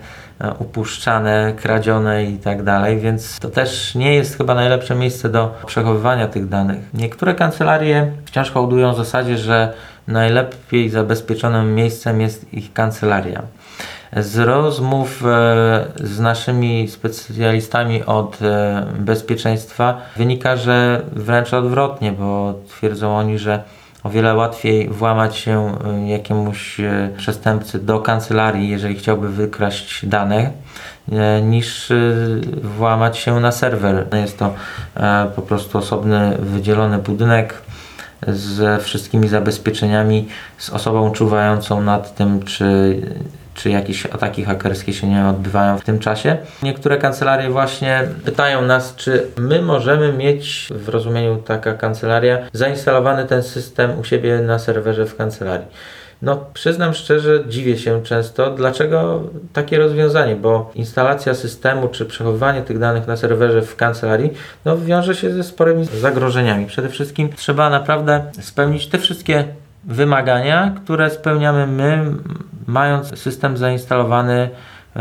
upuszczane, 0.59 1.53
kradzione 1.57 2.25
i 2.25 2.39
tak 2.39 2.63
dalej, 2.63 2.99
więc 2.99 3.39
to 3.39 3.49
też 3.49 3.95
nie 3.95 4.15
jest 4.15 4.37
chyba 4.37 4.55
najlepsze 4.55 4.95
miejsce 4.95 5.29
do 5.29 5.55
przechowywania 5.67 6.29
tych 6.29 6.49
danych. 6.49 6.79
Niektóre 6.95 7.35
kancelarie 7.35 8.13
wciąż 8.25 8.51
hołdują 8.51 8.93
w 8.93 8.97
zasadzie, 8.97 9.39
że 9.39 9.73
najlepiej 10.09 10.91
zabezpieczonym 10.91 11.75
miejscem 11.75 12.21
jest 12.21 12.55
ich 12.55 12.73
kancelaria. 12.73 13.43
Z 14.17 14.39
rozmów 14.39 15.25
e, 15.27 15.87
z 15.97 16.21
naszymi 16.21 16.89
specjalistami 16.89 18.05
od 18.05 18.43
e, 18.43 18.87
bezpieczeństwa 18.99 20.01
wynika, 20.17 20.57
że 20.57 21.03
wręcz 21.13 21.55
odwrotnie, 21.55 22.13
bo 22.13 22.55
twierdzą 22.69 23.17
oni, 23.17 23.39
że 23.39 23.63
o 24.07 24.11
wiele 24.11 24.35
łatwiej 24.35 24.89
włamać 24.89 25.37
się 25.37 25.75
y, 26.05 26.09
jakiemuś 26.09 26.81
y, 26.81 27.13
przestępcy 27.17 27.79
do 27.79 28.01
kancelarii, 28.01 28.69
jeżeli 28.69 28.95
chciałby 28.95 29.29
wykraść 29.29 30.07
dane, 30.07 30.51
y, 31.09 31.43
niż 31.43 31.93
włamać 32.63 33.19
się 33.19 33.41
na 33.41 33.53
serwer. 33.53 34.07
Jest 34.13 34.39
to 34.39 34.55
e, 34.97 35.31
po 35.37 35.43
prostu 35.43 35.79
osobny, 35.79 36.37
wydzielony 36.39 36.99
budynek 36.99 37.63
ze 38.27 38.79
wszystkimi 38.79 39.29
zabezpieczeniami, 39.29 40.29
z 40.59 40.71
osobą 40.71 41.11
czuwającą 41.11 41.81
nad 41.81 42.15
tym, 42.15 42.43
czy 42.43 43.01
czy 43.57 43.71
jakieś 43.71 44.07
ataki 44.07 44.45
hakerskie 44.45 44.93
się 44.93 45.07
nie 45.07 45.27
odbywają 45.27 45.79
w 45.79 45.85
tym 45.85 45.99
czasie. 45.99 46.37
Niektóre 46.63 46.99
kancelarie 46.99 47.51
właśnie 47.51 48.09
pytają 48.25 48.63
nas, 48.63 48.95
czy 48.97 49.27
my 49.37 49.63
możemy 49.63 50.13
mieć 50.13 50.69
w 50.71 50.89
rozumieniu 50.89 51.37
taka 51.37 51.75
kancelaria 51.75 52.39
zainstalowany 52.53 53.25
ten 53.25 53.43
system 53.43 53.99
u 54.01 54.05
siebie 54.05 54.41
na 54.41 54.59
serwerze 54.59 55.07
w 55.07 55.17
kancelarii. 55.17 55.67
No, 56.23 56.45
przyznam 56.55 56.95
szczerze, 56.95 57.45
dziwię 57.49 57.79
się 57.79 58.03
często, 58.03 58.51
dlaczego 58.51 59.23
takie 59.53 59.79
rozwiązanie, 59.79 60.37
bo 60.37 60.71
instalacja 60.75 61.35
systemu 61.35 61.89
czy 61.89 62.07
przechowywanie 62.07 62.63
tych 62.63 62.79
danych 62.79 63.07
na 63.07 63.17
serwerze 63.17 63.63
w 63.63 63.77
kancelarii 63.77 64.33
no, 64.65 64.79
wiąże 64.79 65.15
się 65.15 65.31
ze 65.31 65.43
sporymi 65.43 65.85
zagrożeniami. 65.85 66.67
Przede 66.67 66.89
wszystkim 66.89 67.33
trzeba 67.33 67.71
naprawdę 67.71 68.25
spełnić 68.41 68.87
te 68.87 68.99
wszystkie 68.99 69.45
wymagania, 69.87 70.73
które 70.77 71.11
spełniamy 71.11 71.67
my, 71.67 72.05
mając 72.67 73.19
system 73.19 73.57
zainstalowany 73.57 74.51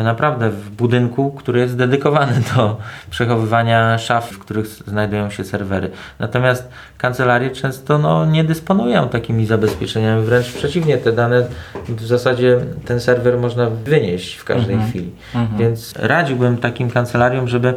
naprawdę 0.03 0.49
w 0.49 0.69
budynku, 0.69 1.31
który 1.31 1.59
jest 1.59 1.77
dedykowany 1.77 2.33
do 2.55 2.77
przechowywania 3.09 3.97
szaf, 3.97 4.31
w 4.31 4.39
których 4.39 4.67
znajdują 4.67 5.29
się 5.29 5.43
serwery. 5.43 5.91
Natomiast 6.19 6.69
kancelarie 6.97 7.51
często 7.51 7.97
no, 7.97 8.25
nie 8.25 8.43
dysponują 8.43 9.09
takimi 9.09 9.45
zabezpieczeniami, 9.45 10.25
wręcz 10.25 10.51
przeciwnie, 10.51 10.97
te 10.97 11.11
dane 11.11 11.47
w 11.89 12.05
zasadzie 12.05 12.59
ten 12.85 12.99
serwer 12.99 13.37
można 13.37 13.69
wynieść 13.69 14.35
w 14.35 14.43
każdej 14.43 14.73
mhm. 14.75 14.91
chwili. 14.91 15.11
Mhm. 15.35 15.59
Więc 15.59 15.93
radziłbym 15.99 16.57
takim 16.57 16.91
kancelariom, 16.91 17.47
żeby 17.47 17.73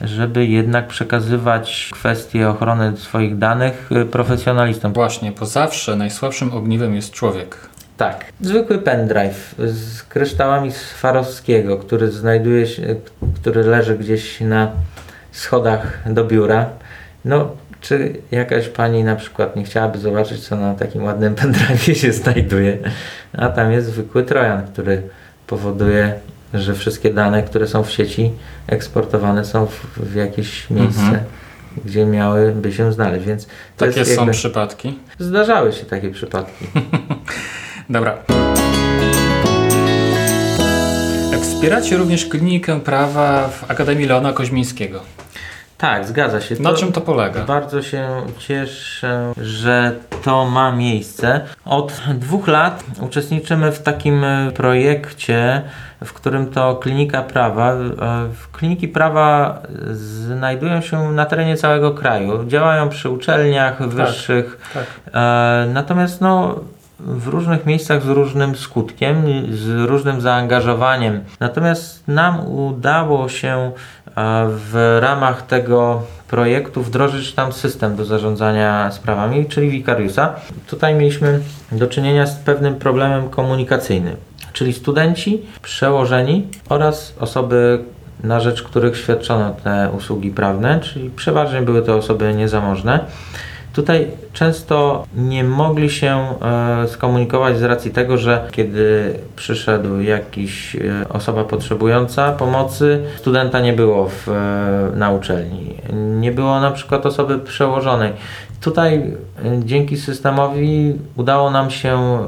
żeby 0.00 0.46
jednak 0.46 0.86
przekazywać 0.86 1.90
kwestie 1.92 2.48
ochrony 2.48 2.96
swoich 2.96 3.38
danych 3.38 3.92
y, 3.92 4.04
profesjonalistom. 4.04 4.92
Właśnie, 4.92 5.32
bo 5.32 5.46
zawsze 5.46 5.96
najsłabszym 5.96 6.52
ogniwem 6.52 6.94
jest 6.94 7.10
człowiek. 7.10 7.56
Tak. 7.96 8.24
Zwykły 8.40 8.78
pendrive 8.78 9.54
z 9.58 10.02
kryształami 10.02 10.72
Swarowskiego, 10.72 11.76
który 11.78 12.10
znajduje 12.10 12.66
się, 12.66 12.96
który 13.34 13.64
leży 13.64 13.98
gdzieś 13.98 14.40
na 14.40 14.70
schodach 15.32 16.12
do 16.12 16.24
biura. 16.24 16.66
No, 17.24 17.50
czy 17.80 18.12
jakaś 18.30 18.68
pani 18.68 19.04
na 19.04 19.16
przykład 19.16 19.56
nie 19.56 19.64
chciałaby 19.64 19.98
zobaczyć, 19.98 20.48
co 20.48 20.56
na 20.56 20.74
takim 20.74 21.04
ładnym 21.04 21.34
pendrive 21.40 21.98
się 21.98 22.12
znajduje? 22.12 22.78
A 23.32 23.48
tam 23.48 23.72
jest 23.72 23.86
zwykły 23.86 24.24
trojan, 24.24 24.66
który 24.66 25.02
powoduje 25.46 26.12
że 26.54 26.74
wszystkie 26.74 27.14
dane, 27.14 27.42
które 27.42 27.66
są 27.66 27.82
w 27.84 27.90
sieci, 27.90 28.32
eksportowane 28.66 29.44
są 29.44 29.66
w, 29.66 29.80
w 29.96 30.14
jakieś 30.14 30.70
miejsce, 30.70 31.02
mhm. 31.02 31.24
gdzie 31.84 32.06
miałyby 32.06 32.72
się 32.72 32.92
znaleźć. 32.92 33.26
Więc 33.26 33.46
Takie 33.76 34.04
są 34.04 34.10
jakby... 34.10 34.32
przypadki? 34.32 34.98
Zdarzały 35.18 35.72
się 35.72 35.84
takie 35.84 36.10
przypadki. 36.10 36.66
Dobra. 37.90 38.18
Wspieracie 41.42 41.96
również 41.96 42.26
klinikę 42.26 42.80
prawa 42.80 43.48
w 43.48 43.70
Akademii 43.70 44.06
Leona 44.06 44.32
Koźmińskiego. 44.32 45.00
Tak, 45.80 46.06
zgadza 46.06 46.40
się. 46.40 46.54
Na 46.60 46.70
to 46.70 46.76
czym 46.76 46.92
to 46.92 47.00
polega? 47.00 47.44
Bardzo 47.44 47.82
się 47.82 48.08
cieszę, 48.38 49.32
że 49.42 49.92
to 50.24 50.44
ma 50.44 50.72
miejsce. 50.72 51.40
Od 51.64 52.02
dwóch 52.14 52.48
lat 52.48 52.84
uczestniczymy 53.00 53.72
w 53.72 53.82
takim 53.82 54.24
projekcie, 54.54 55.62
w 56.04 56.12
którym 56.12 56.46
to 56.46 56.76
klinika 56.76 57.22
prawa. 57.22 57.74
Kliniki 58.52 58.88
prawa 58.88 59.58
znajdują 59.92 60.80
się 60.80 61.12
na 61.12 61.26
terenie 61.26 61.56
całego 61.56 61.90
kraju. 61.90 62.44
Działają 62.46 62.88
przy 62.88 63.10
uczelniach 63.10 63.78
tak, 63.78 63.88
wyższych. 63.88 64.70
Tak, 64.74 64.84
tak. 65.04 65.12
Natomiast 65.68 66.20
no, 66.20 66.60
w 67.00 67.28
różnych 67.28 67.66
miejscach 67.66 68.02
z 68.02 68.08
różnym 68.08 68.56
skutkiem, 68.56 69.24
z 69.50 69.88
różnym 69.88 70.20
zaangażowaniem. 70.20 71.24
Natomiast 71.40 72.08
nam 72.08 72.46
udało 72.46 73.28
się 73.28 73.72
w 74.48 74.98
ramach 75.00 75.46
tego 75.46 76.02
projektu 76.28 76.82
wdrożyć 76.82 77.32
tam 77.32 77.52
system 77.52 77.96
do 77.96 78.04
zarządzania 78.04 78.90
sprawami, 78.92 79.46
czyli 79.46 79.70
Vicariusa. 79.70 80.34
Tutaj 80.66 80.94
mieliśmy 80.94 81.40
do 81.72 81.86
czynienia 81.86 82.26
z 82.26 82.34
pewnym 82.34 82.74
problemem 82.74 83.28
komunikacyjnym, 83.28 84.16
czyli 84.52 84.72
studenci, 84.72 85.42
przełożeni 85.62 86.48
oraz 86.68 87.14
osoby, 87.20 87.84
na 88.24 88.40
rzecz 88.40 88.62
których 88.62 88.96
świadczono 88.96 89.54
te 89.64 89.90
usługi 89.96 90.30
prawne, 90.30 90.80
czyli 90.80 91.10
przeważnie 91.10 91.62
były 91.62 91.82
to 91.82 91.96
osoby 91.96 92.34
niezamożne. 92.34 93.00
Tutaj 93.72 94.06
często 94.32 95.04
nie 95.14 95.44
mogli 95.44 95.90
się 95.90 96.16
e, 96.16 96.88
skomunikować 96.88 97.58
z 97.58 97.62
racji 97.62 97.90
tego, 97.90 98.18
że 98.18 98.48
kiedy 98.50 99.14
przyszedł 99.36 100.00
jakiś 100.00 100.76
e, 100.76 101.08
osoba 101.08 101.44
potrzebująca 101.44 102.32
pomocy, 102.32 103.04
studenta 103.16 103.60
nie 103.60 103.72
było 103.72 104.08
w, 104.08 104.28
e, 104.28 104.96
na 104.96 105.10
uczelni. 105.10 105.74
Nie 105.92 106.32
było 106.32 106.60
na 106.60 106.70
przykład 106.70 107.06
osoby 107.06 107.38
przełożonej. 107.38 108.12
Tutaj 108.60 109.16
dzięki 109.58 109.96
systemowi 109.96 110.94
udało 111.16 111.50
nam 111.50 111.70
się 111.70 112.18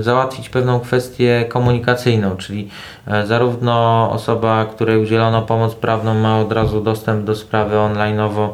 załatwić 0.00 0.48
pewną 0.48 0.80
kwestię 0.80 1.44
komunikacyjną, 1.48 2.36
czyli 2.36 2.68
zarówno 3.24 4.08
osoba, 4.12 4.64
której 4.64 5.02
udzielono 5.02 5.42
pomoc 5.42 5.74
prawną 5.74 6.14
ma 6.14 6.40
od 6.40 6.52
razu 6.52 6.80
dostęp 6.80 7.24
do 7.24 7.34
sprawy 7.34 7.76
online'owo 7.76 8.48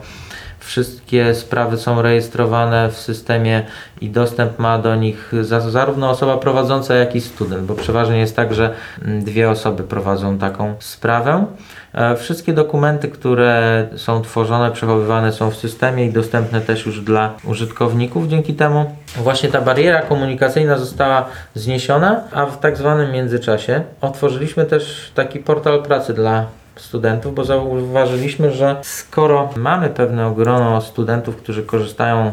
Wszystkie 0.64 1.34
sprawy 1.34 1.78
są 1.78 2.02
rejestrowane 2.02 2.90
w 2.90 2.98
systemie 2.98 3.62
i 4.00 4.10
dostęp 4.10 4.58
ma 4.58 4.78
do 4.78 4.96
nich 4.96 5.32
zarówno 5.70 6.10
osoba 6.10 6.38
prowadząca, 6.38 6.94
jak 6.94 7.16
i 7.16 7.20
student, 7.20 7.66
bo 7.66 7.74
przeważnie 7.74 8.18
jest 8.18 8.36
tak, 8.36 8.54
że 8.54 8.74
mm, 9.04 9.24
dwie 9.24 9.50
osoby 9.50 9.82
prowadzą 9.82 10.38
taką 10.38 10.74
sprawę. 10.78 11.46
E, 11.94 12.16
wszystkie 12.16 12.52
dokumenty, 12.52 13.08
które 13.08 13.86
są 13.96 14.22
tworzone, 14.22 14.70
przechowywane 14.70 15.32
są 15.32 15.50
w 15.50 15.56
systemie 15.56 16.06
i 16.06 16.12
dostępne 16.12 16.60
też 16.60 16.86
już 16.86 17.00
dla 17.00 17.34
użytkowników. 17.44 18.28
Dzięki 18.28 18.54
temu 18.54 18.96
właśnie 19.16 19.48
ta 19.48 19.60
bariera 19.60 20.02
komunikacyjna 20.02 20.78
została 20.78 21.26
zniesiona, 21.54 22.20
a 22.32 22.46
w 22.46 22.60
tak 22.60 22.76
zwanym 22.76 23.12
międzyczasie 23.12 23.82
otworzyliśmy 24.00 24.64
też 24.64 25.12
taki 25.14 25.38
portal 25.38 25.82
pracy 25.82 26.14
dla 26.14 26.46
studentów, 26.76 27.34
bo 27.34 27.44
zauważyliśmy, 27.44 28.52
że 28.52 28.76
skoro 28.82 29.50
mamy 29.56 29.88
pewne 29.88 30.34
grono 30.36 30.80
studentów, 30.80 31.36
którzy 31.36 31.62
korzystają 31.62 32.32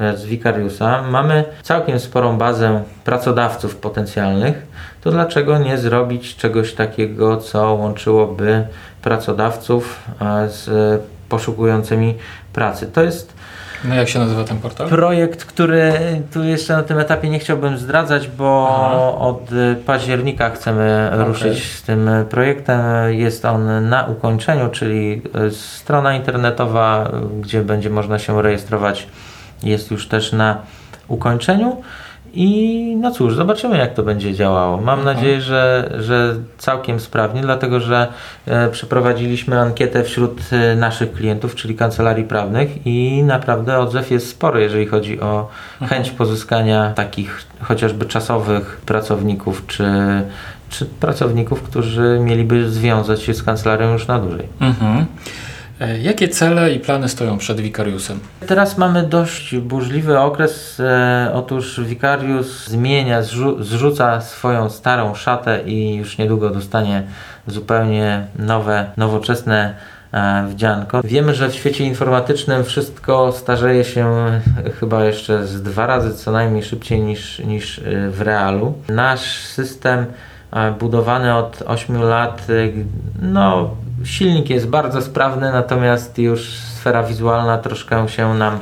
z 0.00 0.24
Vicariusa, 0.24 1.02
mamy 1.02 1.44
całkiem 1.62 2.00
sporą 2.00 2.38
bazę 2.38 2.82
pracodawców 3.04 3.76
potencjalnych, 3.76 4.66
to 5.00 5.10
dlaczego 5.10 5.58
nie 5.58 5.78
zrobić 5.78 6.36
czegoś 6.36 6.74
takiego, 6.74 7.36
co 7.36 7.74
łączyłoby 7.74 8.66
pracodawców 9.02 10.02
e, 10.20 10.48
z 10.48 11.02
poszukującymi 11.28 12.14
pracy? 12.52 12.86
To 12.86 13.02
jest 13.02 13.32
no 13.88 13.94
jak 13.94 14.08
się 14.08 14.18
nazywa 14.18 14.44
ten 14.44 14.58
portal? 14.58 14.88
Projekt, 14.88 15.44
który 15.44 15.92
tu 16.32 16.44
jeszcze 16.44 16.76
na 16.76 16.82
tym 16.82 16.98
etapie 16.98 17.28
nie 17.28 17.38
chciałbym 17.38 17.78
zdradzać, 17.78 18.28
bo 18.28 18.68
Aha. 18.86 19.18
od 19.18 19.50
października 19.86 20.50
chcemy 20.50 21.10
okay. 21.14 21.24
ruszyć 21.24 21.72
z 21.72 21.82
tym 21.82 22.10
projektem. 22.30 22.80
Jest 23.08 23.44
on 23.44 23.88
na 23.88 24.04
ukończeniu, 24.04 24.68
czyli 24.68 25.22
strona 25.50 26.16
internetowa, 26.16 27.10
gdzie 27.40 27.62
będzie 27.62 27.90
można 27.90 28.18
się 28.18 28.42
rejestrować, 28.42 29.06
jest 29.62 29.90
już 29.90 30.08
też 30.08 30.32
na 30.32 30.58
ukończeniu. 31.08 31.82
I 32.34 32.96
no 33.00 33.10
cóż, 33.10 33.34
zobaczymy 33.34 33.78
jak 33.78 33.94
to 33.94 34.02
będzie 34.02 34.34
działało. 34.34 34.76
Mam 34.80 34.98
mhm. 34.98 35.16
nadzieję, 35.16 35.40
że, 35.40 35.92
że 35.98 36.36
całkiem 36.58 37.00
sprawnie, 37.00 37.42
dlatego 37.42 37.80
że 37.80 38.08
e, 38.46 38.68
przeprowadziliśmy 38.68 39.60
ankietę 39.60 40.04
wśród 40.04 40.40
e, 40.52 40.76
naszych 40.76 41.12
klientów, 41.12 41.54
czyli 41.54 41.74
kancelarii 41.74 42.24
prawnych 42.24 42.86
i 42.86 43.22
naprawdę 43.22 43.78
odzew 43.78 44.10
jest 44.10 44.28
spory, 44.28 44.62
jeżeli 44.62 44.86
chodzi 44.86 45.20
o 45.20 45.48
mhm. 45.80 45.88
chęć 45.90 46.10
pozyskania 46.10 46.92
takich 46.94 47.42
chociażby 47.60 48.06
czasowych 48.06 48.80
pracowników, 48.86 49.66
czy, 49.66 49.84
czy 50.70 50.86
pracowników, 50.86 51.62
którzy 51.62 52.18
mieliby 52.22 52.70
związać 52.70 53.22
się 53.22 53.34
z 53.34 53.42
kancelarią 53.42 53.92
już 53.92 54.06
na 54.06 54.18
dłużej. 54.18 54.48
Mhm. 54.60 55.06
E, 55.80 55.98
jakie 55.98 56.28
cele 56.28 56.72
i 56.72 56.80
plany 56.80 57.08
stoją 57.08 57.38
przed 57.38 57.60
Wikariusem? 57.60 58.20
Teraz 58.46 58.78
mamy 58.78 59.02
dość 59.02 59.56
burzliwy 59.56 60.18
okres. 60.18 60.80
E, 60.80 61.30
otóż 61.34 61.80
Wikarius 61.80 62.68
zmienia, 62.68 63.22
zrzu 63.22 63.64
zrzuca 63.64 64.20
swoją 64.20 64.70
starą 64.70 65.14
szatę 65.14 65.60
i 65.66 65.94
już 65.94 66.18
niedługo 66.18 66.50
dostanie 66.50 67.02
zupełnie 67.46 68.26
nowe, 68.38 68.90
nowoczesne 68.96 69.74
e, 70.12 70.46
wdzianko. 70.48 71.00
Wiemy, 71.04 71.34
że 71.34 71.48
w 71.48 71.54
świecie 71.54 71.84
informatycznym 71.84 72.64
wszystko 72.64 73.32
starzeje 73.32 73.84
się 73.84 74.12
chyba 74.80 75.04
jeszcze 75.04 75.46
z 75.46 75.62
dwa 75.62 75.86
razy 75.86 76.14
co 76.14 76.32
najmniej 76.32 76.62
szybciej 76.62 77.00
niż, 77.00 77.38
niż 77.38 77.80
w 78.10 78.20
realu. 78.20 78.74
Nasz 78.88 79.38
system 79.38 80.06
budowany 80.78 81.34
od 81.34 81.62
8 81.66 82.02
lat, 82.02 82.46
no 83.22 83.70
silnik 84.04 84.50
jest 84.50 84.68
bardzo 84.68 85.02
sprawny, 85.02 85.52
natomiast 85.52 86.18
już 86.18 86.48
sfera 86.50 87.02
wizualna 87.02 87.58
troszkę 87.58 88.08
się 88.08 88.34
nam 88.34 88.58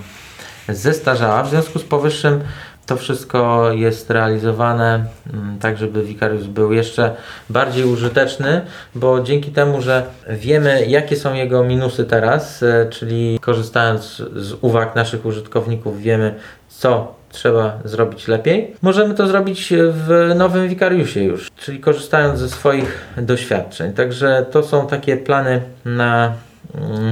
zestarzała. 0.69 1.43
W 1.43 1.51
związku 1.51 1.79
z 1.79 1.85
powyższym 1.85 2.41
to 2.87 2.97
wszystko 2.97 3.71
jest 3.73 4.11
realizowane 4.11 5.05
mm, 5.35 5.59
tak, 5.59 5.79
żeby 5.79 6.03
Vicarius 6.03 6.47
był 6.47 6.73
jeszcze 6.73 7.15
bardziej 7.51 7.85
użyteczny, 7.85 8.61
bo 8.95 9.21
dzięki 9.21 9.51
temu, 9.51 9.83
że 9.83 10.07
wiemy, 10.29 10.87
jakie 10.87 11.17
są 11.17 11.35
jego 11.35 11.65
minusy 11.65 12.05
teraz, 12.05 12.63
e, 12.63 12.87
czyli 12.91 13.39
korzystając 13.41 14.23
z 14.37 14.55
uwag 14.61 14.95
naszych 14.97 15.27
użytkowników, 15.27 16.01
wiemy, 16.01 16.35
co 16.69 17.15
trzeba 17.35 17.79
zrobić 17.85 18.29
lepiej. 18.29 18.75
Możemy 18.83 19.15
to 19.15 19.27
zrobić 19.27 19.73
w 19.93 20.33
nowym 20.37 20.69
Wikariusie 20.69 21.25
już, 21.25 21.51
czyli 21.57 21.81
korzystając 21.81 22.39
ze 22.39 22.49
swoich 22.49 23.05
doświadczeń. 23.17 23.93
Także 23.93 24.47
to 24.51 24.63
są 24.63 24.87
takie 24.87 25.17
plany 25.17 25.63
na 25.85 26.33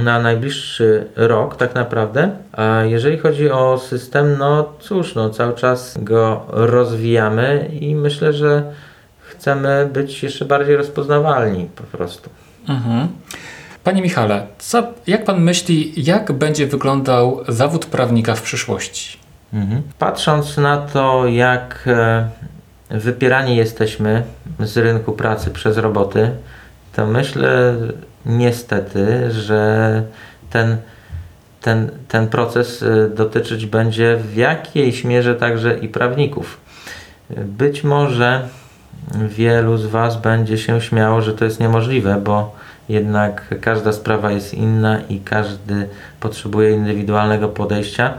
na 0.03 0.19
najbliższy 0.19 1.07
rok 1.15 1.55
tak 1.55 1.75
naprawdę. 1.75 2.29
A 2.51 2.83
jeżeli 2.83 3.17
chodzi 3.17 3.51
o 3.51 3.77
system, 3.77 4.35
no 4.39 4.73
cóż, 4.79 5.15
no 5.15 5.29
cały 5.29 5.53
czas 5.53 5.97
go 6.01 6.45
rozwijamy 6.47 7.69
i 7.79 7.95
myślę, 7.95 8.33
że 8.33 8.63
chcemy 9.19 9.89
być 9.93 10.23
jeszcze 10.23 10.45
bardziej 10.45 10.75
rozpoznawalni 10.75 11.69
po 11.75 11.97
prostu. 11.97 12.29
Mhm. 12.69 13.07
Panie 13.83 14.01
Michale, 14.01 14.47
co, 14.57 14.83
jak 15.07 15.25
Pan 15.25 15.41
myśli, 15.41 15.93
jak 15.97 16.31
będzie 16.31 16.67
wyglądał 16.67 17.43
zawód 17.47 17.85
prawnika 17.85 18.35
w 18.35 18.41
przyszłości? 18.41 19.22
Mhm. 19.53 19.81
Patrząc 19.99 20.57
na 20.57 20.77
to, 20.77 21.27
jak 21.27 21.83
e, 21.87 22.29
wypierani 22.89 23.55
jesteśmy 23.55 24.23
z 24.59 24.77
rynku 24.77 25.11
pracy 25.11 25.51
przez 25.51 25.77
roboty, 25.77 26.31
to 26.95 27.07
myślę 27.07 27.75
niestety, 28.25 29.31
że 29.31 30.03
ten, 30.49 30.77
ten, 31.61 31.91
ten 32.07 32.27
proces 32.27 32.83
e, 32.83 33.09
dotyczyć 33.09 33.65
będzie 33.65 34.17
w 34.17 34.35
jakiejś 34.35 35.03
mierze 35.03 35.35
także 35.35 35.77
i 35.77 35.87
prawników. 35.87 36.57
Być 37.29 37.83
może 37.83 38.47
wielu 39.15 39.77
z 39.77 39.85
Was 39.85 40.21
będzie 40.21 40.57
się 40.57 40.81
śmiało, 40.81 41.21
że 41.21 41.33
to 41.33 41.45
jest 41.45 41.59
niemożliwe, 41.59 42.21
bo 42.23 42.55
jednak 42.89 43.55
każda 43.61 43.93
sprawa 43.93 44.31
jest 44.31 44.53
inna 44.53 45.01
i 45.09 45.19
każdy 45.19 45.87
potrzebuje 46.19 46.71
indywidualnego 46.71 47.47
podejścia. 47.47 48.13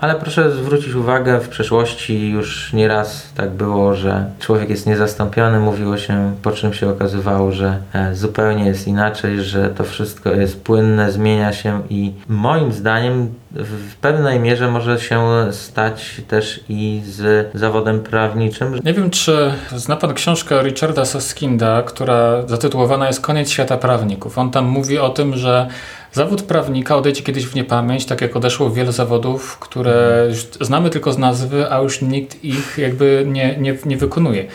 Ale 0.00 0.14
proszę 0.14 0.52
zwrócić 0.52 0.94
uwagę, 0.94 1.40
w 1.40 1.48
przeszłości 1.48 2.30
już 2.30 2.72
nieraz 2.72 3.32
tak 3.36 3.50
było, 3.50 3.94
że 3.94 4.24
człowiek 4.38 4.70
jest 4.70 4.86
niezastąpiony, 4.86 5.60
mówiło 5.60 5.98
się, 5.98 6.34
po 6.42 6.52
czym 6.52 6.74
się 6.74 6.90
okazywało, 6.90 7.52
że 7.52 7.78
e, 7.92 8.14
zupełnie 8.14 8.66
jest 8.66 8.88
inaczej, 8.88 9.42
że 9.42 9.70
to 9.70 9.84
wszystko 9.84 10.30
jest 10.30 10.62
płynne, 10.62 11.12
zmienia 11.12 11.52
się 11.52 11.82
i 11.90 12.12
moim 12.28 12.72
zdaniem 12.72 13.34
w 13.50 13.96
pewnej 13.96 14.40
mierze 14.40 14.70
może 14.70 15.00
się 15.00 15.22
stać 15.50 16.20
też 16.28 16.60
i 16.68 17.02
z 17.04 17.50
zawodem 17.54 18.00
prawniczym. 18.00 18.80
Nie 18.84 18.92
wiem, 18.92 19.10
czy 19.10 19.52
zna 19.76 19.96
Pan 19.96 20.14
książkę 20.14 20.62
Richarda 20.62 21.04
Soskinda, 21.04 21.82
która 21.82 22.46
zatytułowana 22.46 23.06
jest 23.06 23.20
Koniec 23.20 23.50
świata 23.50 23.76
prawników. 23.76 24.38
On 24.38 24.50
tam 24.50 24.64
mówi 24.64 24.98
o 24.98 25.08
tym, 25.08 25.36
że 25.36 25.68
Zawód 26.12 26.42
prawnika 26.42 26.96
odejdzie 26.96 27.22
kiedyś 27.22 27.46
w 27.46 27.54
niepamięć, 27.54 28.06
tak 28.06 28.20
jak 28.20 28.36
odeszło 28.36 28.70
wiele 28.70 28.92
zawodów, 28.92 29.58
które 29.58 30.28
znamy 30.60 30.90
tylko 30.90 31.12
z 31.12 31.18
nazwy, 31.18 31.72
a 31.72 31.78
już 31.82 32.02
nikt 32.02 32.44
ich 32.44 32.78
jakby 32.78 33.24
nie, 33.26 33.56
nie, 33.56 33.78
nie 33.86 33.96
wykonuje. 33.96 34.46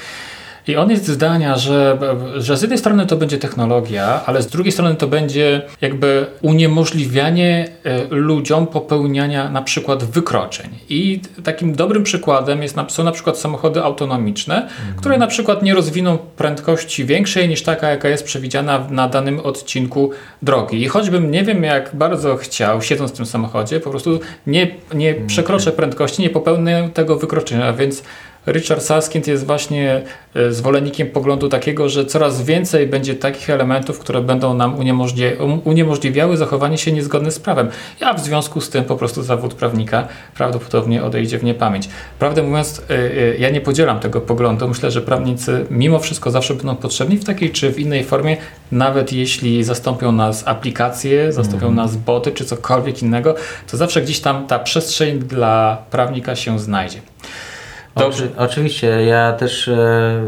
I 0.67 0.75
on 0.75 0.89
jest 0.89 1.07
zdania, 1.07 1.57
że, 1.57 1.97
że 2.37 2.57
z 2.57 2.61
jednej 2.61 2.79
strony 2.79 3.05
to 3.05 3.15
będzie 3.15 3.37
technologia, 3.37 4.21
ale 4.25 4.41
z 4.41 4.47
drugiej 4.47 4.71
strony 4.71 4.95
to 4.95 5.07
będzie 5.07 5.61
jakby 5.81 6.25
uniemożliwianie 6.41 7.67
e, 7.83 8.07
ludziom 8.09 8.67
popełniania 8.67 9.49
na 9.49 9.61
przykład 9.61 10.03
wykroczeń. 10.03 10.69
I 10.89 11.19
takim 11.43 11.75
dobrym 11.75 12.03
przykładem 12.03 12.63
jest, 12.63 12.75
są 12.87 13.03
na 13.03 13.11
przykład 13.11 13.37
samochody 13.37 13.83
autonomiczne, 13.83 14.55
mhm. 14.61 14.95
które 14.97 15.17
na 15.17 15.27
przykład 15.27 15.63
nie 15.63 15.73
rozwiną 15.73 16.17
prędkości 16.17 17.05
większej 17.05 17.49
niż 17.49 17.63
taka, 17.63 17.89
jaka 17.89 18.09
jest 18.09 18.23
przewidziana 18.23 18.87
na 18.89 19.07
danym 19.07 19.39
odcinku 19.39 20.11
drogi. 20.41 20.81
I 20.81 20.87
choćbym 20.87 21.31
nie 21.31 21.43
wiem 21.43 21.63
jak 21.63 21.95
bardzo 21.95 22.35
chciał, 22.35 22.81
siedząc 22.81 23.11
w 23.11 23.15
tym 23.15 23.25
samochodzie, 23.25 23.79
po 23.79 23.89
prostu 23.89 24.19
nie, 24.47 24.75
nie 24.93 25.09
mhm. 25.09 25.27
przekroczę 25.27 25.71
prędkości, 25.71 26.21
nie 26.21 26.29
popełnię 26.29 26.89
tego 26.93 27.15
wykroczenia, 27.15 27.73
więc 27.73 28.03
Richard 28.47 28.83
Saskind 28.83 29.27
jest 29.27 29.45
właśnie 29.45 30.01
e, 30.35 30.51
zwolennikiem 30.51 31.07
poglądu 31.07 31.49
takiego, 31.49 31.89
że 31.89 32.05
coraz 32.05 32.41
więcej 32.41 32.87
będzie 32.87 33.15
takich 33.15 33.49
elementów, 33.49 33.99
które 33.99 34.21
będą 34.21 34.53
nam 34.53 34.75
um, 34.75 35.61
uniemożliwiały 35.65 36.37
zachowanie 36.37 36.77
się 36.77 36.91
niezgodne 36.91 37.31
z 37.31 37.39
prawem. 37.39 37.69
A 38.01 38.13
w 38.13 38.19
związku 38.19 38.61
z 38.61 38.69
tym 38.69 38.83
po 38.83 38.95
prostu 38.95 39.23
zawód 39.23 39.53
prawnika 39.53 40.07
prawdopodobnie 40.35 41.03
odejdzie 41.03 41.39
w 41.39 41.43
niepamięć. 41.43 41.89
Prawdę 42.19 42.43
mówiąc, 42.43 42.81
e, 42.89 42.93
e, 42.93 43.37
ja 43.37 43.49
nie 43.49 43.61
podzielam 43.61 43.99
tego 43.99 44.21
poglądu. 44.21 44.67
Myślę, 44.67 44.91
że 44.91 45.01
prawnicy 45.01 45.65
mimo 45.69 45.99
wszystko 45.99 46.31
zawsze 46.31 46.53
będą 46.53 46.75
potrzebni 46.75 47.17
w 47.17 47.23
takiej 47.23 47.51
czy 47.51 47.71
w 47.71 47.79
innej 47.79 48.03
formie, 48.03 48.37
nawet 48.71 49.13
jeśli 49.13 49.63
zastąpią 49.63 50.11
nas 50.11 50.47
aplikacje, 50.47 51.31
zastąpią 51.33 51.65
mm. 51.65 51.75
nas 51.75 51.95
boty 51.95 52.31
czy 52.31 52.45
cokolwiek 52.45 53.01
innego, 53.01 53.35
to 53.71 53.77
zawsze 53.77 54.01
gdzieś 54.01 54.19
tam 54.19 54.47
ta 54.47 54.59
przestrzeń 54.59 55.19
dla 55.19 55.77
prawnika 55.91 56.35
się 56.35 56.59
znajdzie. 56.59 56.99
Dobrze. 57.95 58.27
oczywiście, 58.37 58.87
ja 59.05 59.33
też 59.33 59.67
e, 59.67 60.21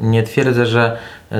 nie 0.00 0.22
twierdzę, 0.22 0.66
że 0.66 0.96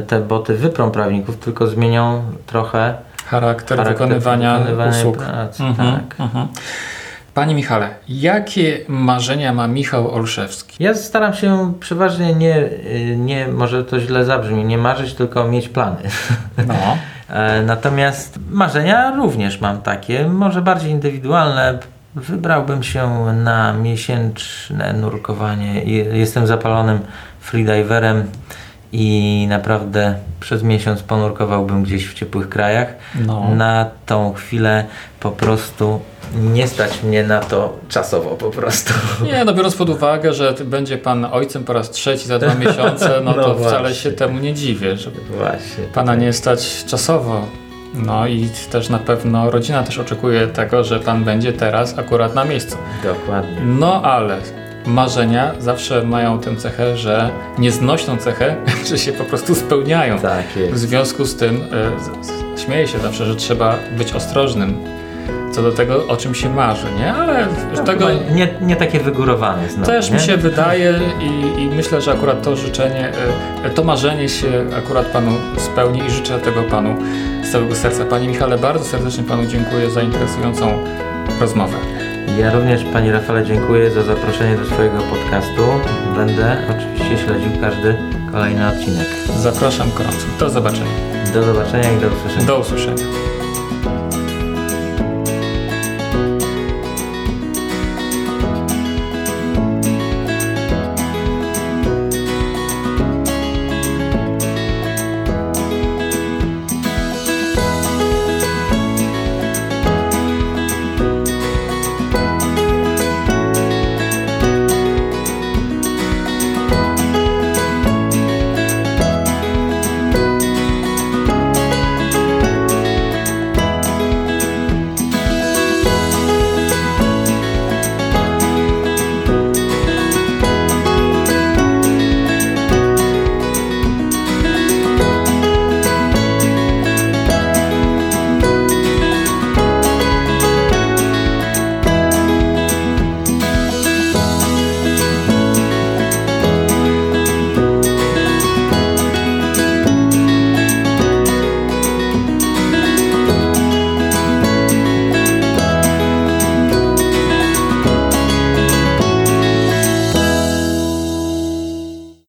te 0.07 0.21
boty 0.21 0.55
wyprą 0.57 0.91
prawników, 0.91 1.37
tylko 1.37 1.67
zmienią 1.67 2.23
trochę 2.47 2.95
charakter, 3.27 3.79
charakter 3.79 4.09
wykonywania, 4.09 4.59
wykonywania 4.59 4.91
usług. 4.91 5.17
pracy, 5.17 5.63
Mhm, 5.63 5.95
tak. 6.01 6.21
mhm. 6.21 6.49
Panie 7.35 7.55
Michale, 7.55 7.89
jakie 8.09 8.79
marzenia 8.89 9.53
ma 9.53 9.67
Michał 9.69 10.11
Olszewski? 10.15 10.85
Ja 10.85 10.95
staram 10.95 11.35
się 11.35 11.73
przeważnie 11.81 12.35
nie, 12.35 12.69
nie, 13.17 13.49
może 13.49 13.85
to 13.85 14.01
źle 14.01 14.25
zabrzmi, 14.25 14.65
nie 14.65 14.79
marzyć, 14.79 15.15
tylko 15.15 15.45
mieć 15.45 15.69
plany. 15.69 15.97
No. 16.69 16.75
E, 17.37 17.63
Natomiast 17.63 18.39
marzenia 18.51 19.11
również 19.17 19.61
mam 19.61 19.81
takie, 19.83 20.29
może 20.29 20.63
bardziej 20.63 20.91
indywidualne. 20.91 21.79
Wybrałbym 22.15 22.83
się 22.83 23.25
na 23.35 23.73
miesięczne 23.73 24.93
nurkowanie. 24.93 25.83
Je- 25.85 26.05
Jestem 26.05 26.47
zapalonym 26.47 26.99
freediverem 27.41 28.25
i 28.93 29.47
naprawdę 29.51 30.15
przez 30.41 30.63
miesiąc 30.63 31.03
ponurkowałbym 31.03 31.83
gdzieś 31.83 32.09
w 32.09 32.15
ciepłych 32.15 32.49
krajach. 32.49 32.95
No. 33.27 33.55
Na 33.55 33.87
tą 34.07 34.33
chwilę 34.33 34.85
po 35.21 35.31
prostu 35.31 36.01
nie 36.35 36.67
stać 36.69 37.03
mnie 37.03 37.23
na 37.23 37.41
to 37.41 37.77
czasowo 37.89 38.31
po 38.31 38.51
prostu. 38.51 38.93
Nie, 39.25 39.45
no 39.45 39.55
biorąc 39.55 39.77
pod 39.77 39.89
uwagę, 39.91 40.33
że 40.33 40.55
będzie 40.65 40.99
pan 40.99 41.25
ojcem 41.25 41.65
po 41.65 41.73
raz 41.73 41.91
trzeci 41.91 42.27
za 42.27 42.39
dwa 42.39 42.55
miesiące, 42.67 43.21
no, 43.25 43.35
No 43.37 43.43
to 43.45 43.55
wcale 43.55 43.79
właśnie. 43.79 43.95
się 43.95 44.13
temu 44.13 44.39
nie 44.39 44.55
dziwię, 44.55 44.97
że 44.97 45.11
Właśnie. 45.37 45.85
pana 45.95 46.15
nie 46.15 46.33
stać 46.33 46.85
czasowo. 46.85 47.47
No 47.95 48.27
i 48.27 48.49
też 48.71 48.89
na 48.89 48.99
pewno 48.99 49.51
rodzina 49.51 49.83
też 49.83 49.99
oczekuje 49.99 50.47
tego, 50.47 50.85
że 50.85 51.01
pan 51.01 51.25
będzie 51.25 51.53
teraz 51.53 51.99
akurat 51.99 52.35
na 52.35 52.45
miejscu. 52.45 52.77
Dokładnie. 53.05 53.57
No 53.65 54.03
ale 54.03 54.37
marzenia 54.87 55.53
zawsze 55.59 56.03
mają 56.03 56.39
tę 56.39 56.57
cechę, 56.57 56.97
że 56.97 57.31
nieznośną 57.59 58.17
cechę, 58.17 58.57
że 58.89 58.99
się 58.99 59.13
po 59.13 59.25
prostu 59.25 59.55
spełniają. 59.55 60.19
Tak 60.19 60.47
W 60.47 60.57
jest. 60.57 60.79
związku 60.79 61.25
z 61.25 61.37
tym 61.37 61.61
z- 62.23 62.61
śmieję 62.61 62.89
się 62.89 62.99
zawsze, 62.99 63.25
że 63.27 63.37
trzeba 63.37 63.75
być 63.99 64.13
ostrożnym 64.13 64.75
co 65.53 65.63
do 65.63 65.73
tego, 65.73 66.07
o 66.07 66.17
czym 66.17 66.35
się 66.35 66.49
marzy, 66.49 66.87
nie? 66.99 67.13
Ale 67.13 67.47
tego 67.87 68.07
Nie, 68.35 68.49
nie 68.61 68.77
takie 68.77 69.01
wygórowane 69.01 69.69
znowu, 69.69 69.87
też 69.87 70.11
nie? 70.11 70.17
mi 70.17 70.23
się 70.23 70.37
wydaje 70.37 71.01
i, 71.21 71.63
i 71.63 71.67
myślę, 71.77 72.01
że 72.01 72.13
akurat 72.13 72.43
to 72.43 72.57
życzenie, 72.57 73.13
e, 73.65 73.71
to 73.71 73.85
marzenie 73.85 74.29
się 74.29 74.65
akurat 74.79 75.07
Panu 75.07 75.31
spełni 75.59 76.03
i 76.07 76.11
życzę 76.11 76.39
tego 76.39 76.63
Panu 76.63 76.97
z 77.45 77.53
całego 77.53 77.75
serca. 77.75 78.05
Panie 78.05 78.29
Michale, 78.29 78.59
bardzo 78.59 78.85
serdecznie 78.85 79.25
Panu 79.25 79.47
dziękuję 79.47 79.91
za 79.91 80.03
interesującą 80.03 80.79
rozmowę. 81.41 81.77
Ja 82.39 82.53
również 82.53 82.85
Pani 82.93 83.11
Rafale 83.11 83.45
dziękuję 83.45 83.91
za 83.91 84.03
zaproszenie 84.03 84.57
do 84.57 84.65
swojego 84.67 84.99
podcastu. 84.99 85.63
Będę 86.17 86.57
oczywiście 86.71 87.25
śledził 87.27 87.51
każdy 87.61 87.95
kolejny 88.33 88.69
odcinek. 88.69 89.07
Zapraszam 89.37 89.91
gorąco. 89.99 90.27
Do 90.39 90.51
zobaczenia. 90.51 90.91
Do 91.35 91.43
zobaczenia 91.43 91.93
i 91.93 91.97
do 92.01 92.07
usłyszenia. 92.09 92.47
Do 92.47 92.59
usłyszenia. 92.59 93.03